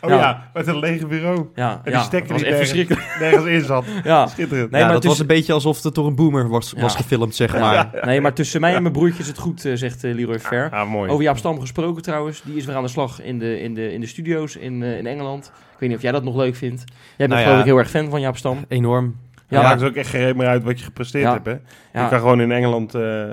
[0.00, 0.16] oh Ja.
[0.16, 0.50] ja.
[0.54, 1.48] met een lege bureau.
[1.54, 3.16] Ja, En die stekker was die echt nergens- verschrikkelijk.
[3.20, 3.84] Nergens in zat.
[4.04, 4.26] Ja.
[4.26, 4.70] Schitterend.
[4.70, 6.96] Nee, ja, maar dat het was een beetje alsof het door een boomer was, was
[6.96, 7.58] gefilmd, zeg Ja.
[7.60, 7.90] maar.
[8.06, 10.70] Nee, maar tussen mij en mijn broertje is het goed, eh, zegt eh, Leroy Fair.
[10.70, 11.10] Ah, mooi.
[11.10, 12.42] Over Jaap Stam gesproken trouwens.
[12.44, 14.98] Die is weer aan de slag in de, in de, in de studio's in, eh,
[14.98, 15.44] in Engeland.
[15.46, 16.84] Ik weet niet of jij dat nog leuk vindt.
[16.86, 17.46] Jij bent Nou ja.
[17.46, 18.64] geloof ik heel erg fan van Jaap Stam.
[18.68, 19.16] Enorm.
[19.48, 21.32] Ja, Ja, maakt ook echt geen meer uit wat je gepresteerd Ja.
[21.32, 21.46] hebt.
[21.46, 21.52] Hè?
[21.92, 22.02] ja.
[22.02, 23.24] Je kan gewoon in Engeland eh,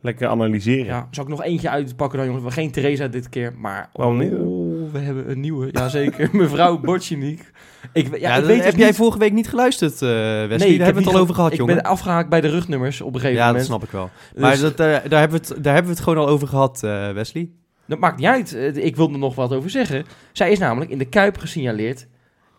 [0.00, 0.84] lekker analyseren.
[0.86, 2.44] Ja, zal ik nog eentje uitpakken dan, jongens?
[2.44, 3.90] We geen Theresa dit keer, maar...
[3.92, 4.32] Waarom niet?
[4.32, 5.68] Oh, we hebben een nieuwe.
[5.72, 7.50] Jazeker, mevrouw Botchiniek.
[7.92, 10.46] Ik, ja, Ja, ik dat- weet heb jij vorige week niet geluisterd, eh Wesley?
[10.48, 11.74] ik Daar heb hebben we het al ge- over gehad, ik jongen.
[11.74, 13.66] ben afgehaakt bij de rugnummers op een gegeven Ja, dat moment.
[13.66, 14.10] snap ik wel.
[14.32, 16.48] Dus Maar dat, eh, daar, hebben we het, daar hebben we het gewoon al over
[16.48, 17.48] gehad, eh, Wesley.
[17.86, 18.56] dat maakt niet uit.
[18.76, 20.04] Ik wil er nog wat over zeggen.
[20.32, 22.06] Zij is namelijk in de Kuip gesignaleerd.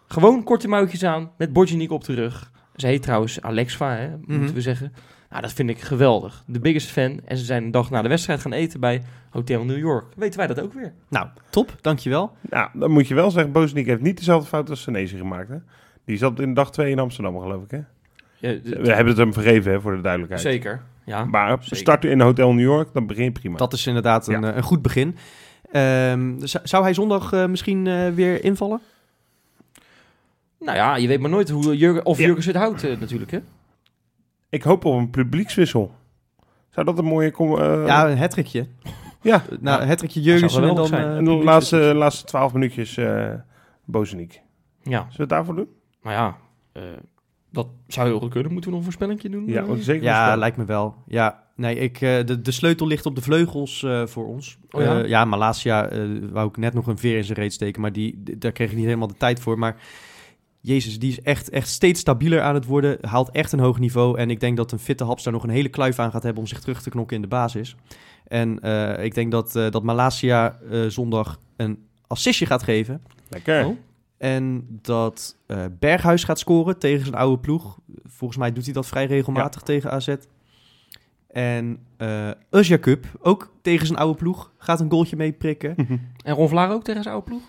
[0.08, 2.52] Gewoon korte mouwtjes aan, met Botchiniek op de rug.
[2.76, 4.38] Ze heet trouwens Alexa, hè, Mhm.
[4.38, 4.94] moeten we zeggen.
[5.30, 6.44] Nou, dat vind ik geweldig.
[6.48, 7.20] De biggest fan.
[7.26, 10.06] En ze zijn een dag na de wedstrijd gaan eten bij Hotel New York.
[10.16, 10.94] Weten wij dat ook weer?
[11.10, 12.32] Nou, top, dankjewel.
[12.50, 15.50] Nou, dan moet je wel zeggen, Bozeniek heeft niet dezelfde fout als Senezi gemaakt.
[15.50, 15.56] Hè?
[16.06, 17.72] Die zat in dag 2 in Amsterdam, geloof ik.
[17.72, 17.78] Hè?
[18.38, 20.42] Ja, We hebben het hem vergeven, hè, voor de duidelijkheid.
[20.42, 20.82] zeker.
[21.06, 21.26] Ja.
[21.26, 21.78] Maar Zeker.
[21.78, 23.58] starten in Hotel New York, dan begin je prima.
[23.58, 24.50] Dat is inderdaad een, Ja.
[24.50, 25.16] eh, een goed begin.
[25.72, 28.82] Ehm, zou hij zondag eh, misschien eh, weer invallen?
[30.60, 32.26] Nou ja, je weet maar nooit hoe Jurgen, of Ja.
[32.26, 33.32] Jurgen het houdt natuurlijk.
[33.32, 33.40] Hè?
[34.50, 35.92] Ik hoop op een publiekswissel.
[36.70, 37.32] Zou dat een mooie...
[37.32, 38.68] kom- eh, ja, een hattrickje.
[39.22, 39.44] ja.
[39.60, 40.88] Nou, een hattrickje zou Jurgensen en dan...
[40.88, 41.08] zijn.
[41.12, 43.30] eh, En de laatste, laatste 12 minuutjes uh,
[43.86, 44.42] Bozeniek.
[44.84, 45.68] Ja, Zullen we het daarvoor doen?
[46.02, 46.38] maar ja,
[46.72, 46.84] eh,
[47.52, 48.52] dat zou heel goed kunnen.
[48.52, 49.48] Moeten we nog een voorspellingje doen?
[49.48, 50.04] Ja, want zeker.
[50.04, 50.96] Ja, lijkt me wel.
[51.08, 54.58] Ja, nee, ik, eh, de, de sleutel ligt op de vleugels eh, voor ons.
[54.72, 54.98] Oh ja?
[55.06, 58.24] Ja, Malasia eh, wou ik net nog een veer in zijn reet steken, maar die,
[58.38, 59.60] daar kreeg ik niet helemaal de tijd voor.
[59.60, 59.76] Maar
[60.62, 62.98] Jezus, die is echt, echt steeds stabieler aan het worden.
[63.02, 64.18] Haalt echt een hoog niveau.
[64.18, 66.42] En ik denk dat een fitte Haps daar nog een hele kluif aan gaat hebben
[66.42, 67.76] om zich terug te knokken in de basis.
[68.28, 73.02] En eh, ik denk dat, eh, dat Malasia eh, zondag een assistje gaat geven.
[73.30, 73.66] Lekker.
[73.66, 73.78] Oh.
[74.20, 77.80] En dat eh, Berghuis gaat scoren tegen zijn oude ploeg.
[78.04, 80.16] Volgens mij doet hij dat vrij regelmatig tegen AZ.
[81.28, 81.80] En
[82.52, 85.76] uh, Cup, ook tegen zijn oude ploeg, gaat een goaltje mee prikken.
[86.24, 87.42] En Ron Vlaar ook tegen zijn oude ploeg?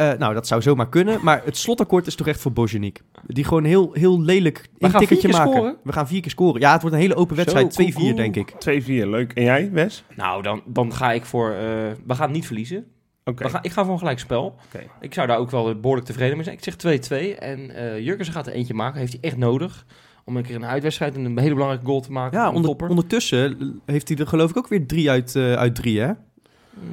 [0.00, 1.18] Uh, nou, dat zou zomaar kunnen.
[1.22, 3.00] Maar het slotakkoord is toch echt voor Bojaniek.
[3.26, 5.62] Die gewoon heel, heel lelijk We een gaan tikkertje vier keer maken.
[5.62, 5.76] scoren?
[5.84, 6.60] We gaan vier keer scoren.
[6.60, 7.72] Ja, het wordt een hele open wedstrijd.
[7.72, 8.14] 2-4 cool, cool.
[8.14, 8.52] denk ik.
[8.52, 9.32] 2-4, leuk.
[9.32, 10.04] En jij, Wes?
[10.16, 11.50] Nou, dan, dan ga ik voor...
[11.50, 11.56] eh,
[12.06, 12.84] we gaan niet verliezen.
[13.24, 13.44] Oké.
[13.44, 14.56] We gaan, ik ga voor een gelijkspel.
[14.66, 14.84] Oké.
[15.00, 16.56] Ik zou daar ook wel behoorlijk tevreden mee zijn.
[16.56, 17.38] Ik zeg 2-2.
[17.38, 18.98] En eh Jurgensen gaat er eentje maken.
[19.00, 19.86] Heeft hij echt nodig.
[20.24, 22.38] Om een keer een uitwedstrijd en een hele belangrijke goal te maken.
[22.38, 26.00] Ja, onder, ondertussen heeft hij er geloof ik ook weer drie uit, uh, uit drie,
[26.00, 26.12] hè?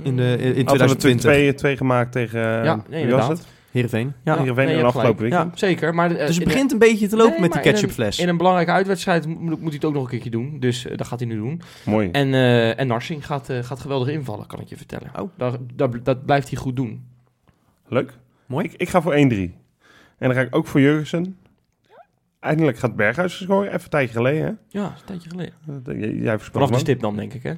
[0.01, 1.21] In, de, in, in Hadden we 2020.
[1.21, 2.39] twee, twee gemaakt tegen...
[2.39, 3.45] Uh, Ja, nee, wie was het?
[3.71, 4.13] Heerenveen.
[4.23, 4.38] Ja.
[4.38, 5.51] Heerenveen hebt afgelopen weekend.
[5.51, 5.95] Ja, zeker.
[5.95, 7.73] Maar, eh, Dus het in- begint een beetje te lopen Nee, met die maar in
[7.73, 8.19] ketchupfles.
[8.19, 10.59] In een belangrijke uitwedstrijd moet, moet hij het ook nog een keertje doen.
[10.59, 11.61] Dus eh, dat gaat hij nu doen.
[11.86, 12.09] Mooi.
[12.11, 15.11] En, eh, en Narsing gaat, eh, gaat geweldig invallen, kan ik je vertellen.
[15.19, 15.30] Oh.
[15.38, 17.05] Dat, dat, dat blijft hij goed doen.
[17.88, 18.13] Leuk.
[18.45, 18.65] Mooi.
[18.65, 19.17] Ik, ik ga voor 1-3.
[19.17, 21.38] En dan ga ik ook voor Jurgensen.
[22.39, 23.67] Eindelijk gaat Berghuis scoren.
[23.67, 24.80] Even een tijdje geleden, hè?
[24.80, 25.53] Ja, een tijdje geleden.
[25.65, 27.53] Dat- Jij, jij Vanaf de stip dan, denk ik, hè?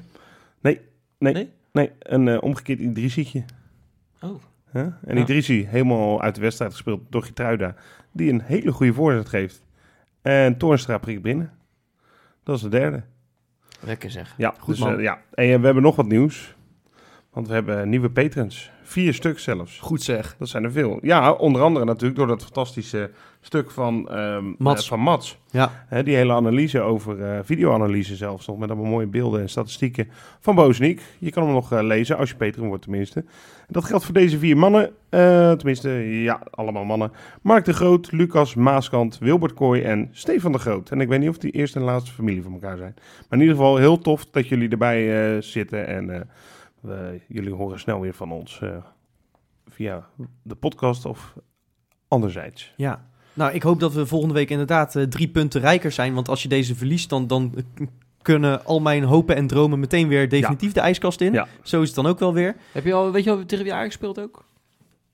[0.62, 0.80] Nee,
[1.20, 1.50] nee, Nee?
[1.72, 1.92] Nee.
[2.00, 3.44] Een eh, omgekeerd Idrisietje.
[4.22, 4.42] Oh.
[4.72, 4.82] Huh?
[4.82, 5.22] En Ja.
[5.22, 7.76] Idrissi, helemaal uit de wedstrijd gespeeld door Gitruida.
[8.12, 9.64] Die een hele goede voorzet geeft.
[10.22, 11.52] En Toornstra prikt binnen.
[12.44, 13.04] Dat is de derde.
[13.82, 14.34] Lekker zeg.
[14.38, 14.96] Ja, Goed, dus, man.
[14.98, 15.22] eh, ja.
[15.34, 16.56] En eh, we hebben nog wat nieuws.
[17.32, 18.72] Want we hebben nieuwe patrons.
[18.90, 19.80] Vier stuk zelfs.
[19.80, 20.36] Goed zeg.
[20.40, 21.00] Dat zijn er veel.
[21.02, 23.12] Ja, onder andere natuurlijk door dat fantastische
[23.42, 24.88] stuk van ehm Mats.
[24.88, 25.38] van Mats.
[25.52, 28.58] Ja, die hele analyse over eh, videoanalyse zelfs nog.
[28.58, 30.08] Met allemaal mooie beelden en statistieken
[30.40, 31.02] van Bozeniek.
[31.20, 33.20] Je kan hem nog eh, lezen als je Patreon wordt tenminste.
[33.20, 34.92] En dat geldt voor deze vier mannen.
[35.58, 35.90] tenminste,
[36.24, 37.12] ja, allemaal mannen.
[37.42, 40.92] Mark de Groot, Lucas Maaskant, Wilbert Kooi en Stefan de Groot.
[40.92, 42.94] En ik weet niet of die eerste en laatste familie van elkaar zijn.
[42.96, 45.88] Maar in ieder geval heel tof dat jullie erbij zitten.
[45.88, 46.30] En
[46.82, 48.70] we, jullie horen snel weer van ons eh,
[49.68, 50.10] via
[50.42, 51.34] de podcast of
[52.08, 52.74] anderzijds.
[52.78, 53.08] ja.
[53.34, 56.14] Nou, ik hoop dat we volgende week inderdaad eh, drie punten rijker zijn.
[56.14, 57.54] Want als je deze verliest, dan, dan
[58.22, 61.34] kunnen al mijn hopen en dromen meteen weer definitief de ijskast in.
[61.34, 61.48] Ja.
[61.64, 62.56] Zo is het dan ook wel weer.
[62.72, 64.46] Heb je al, weet je al tegen wie Ajax speelt ook?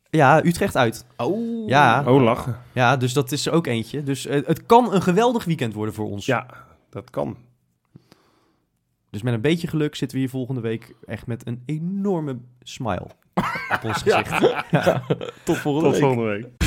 [0.09, 1.05] Ja, Utrecht uit.
[1.18, 1.68] Oh.
[1.68, 2.03] Ja.
[2.07, 2.57] Oh, lachen.
[2.72, 4.03] Ja, dus dat is er ook eentje.
[4.03, 6.26] Dus eh, het kan een geweldig weekend worden voor ons.
[6.26, 6.47] Ja,
[6.89, 7.38] dat kan.
[9.16, 13.07] Dus met een beetje geluk zitten we hier volgende week echt met een enorme smile
[13.72, 14.39] op ons gezicht.
[15.43, 16.01] Tot volgende Tot week.
[16.01, 16.64] volgende week.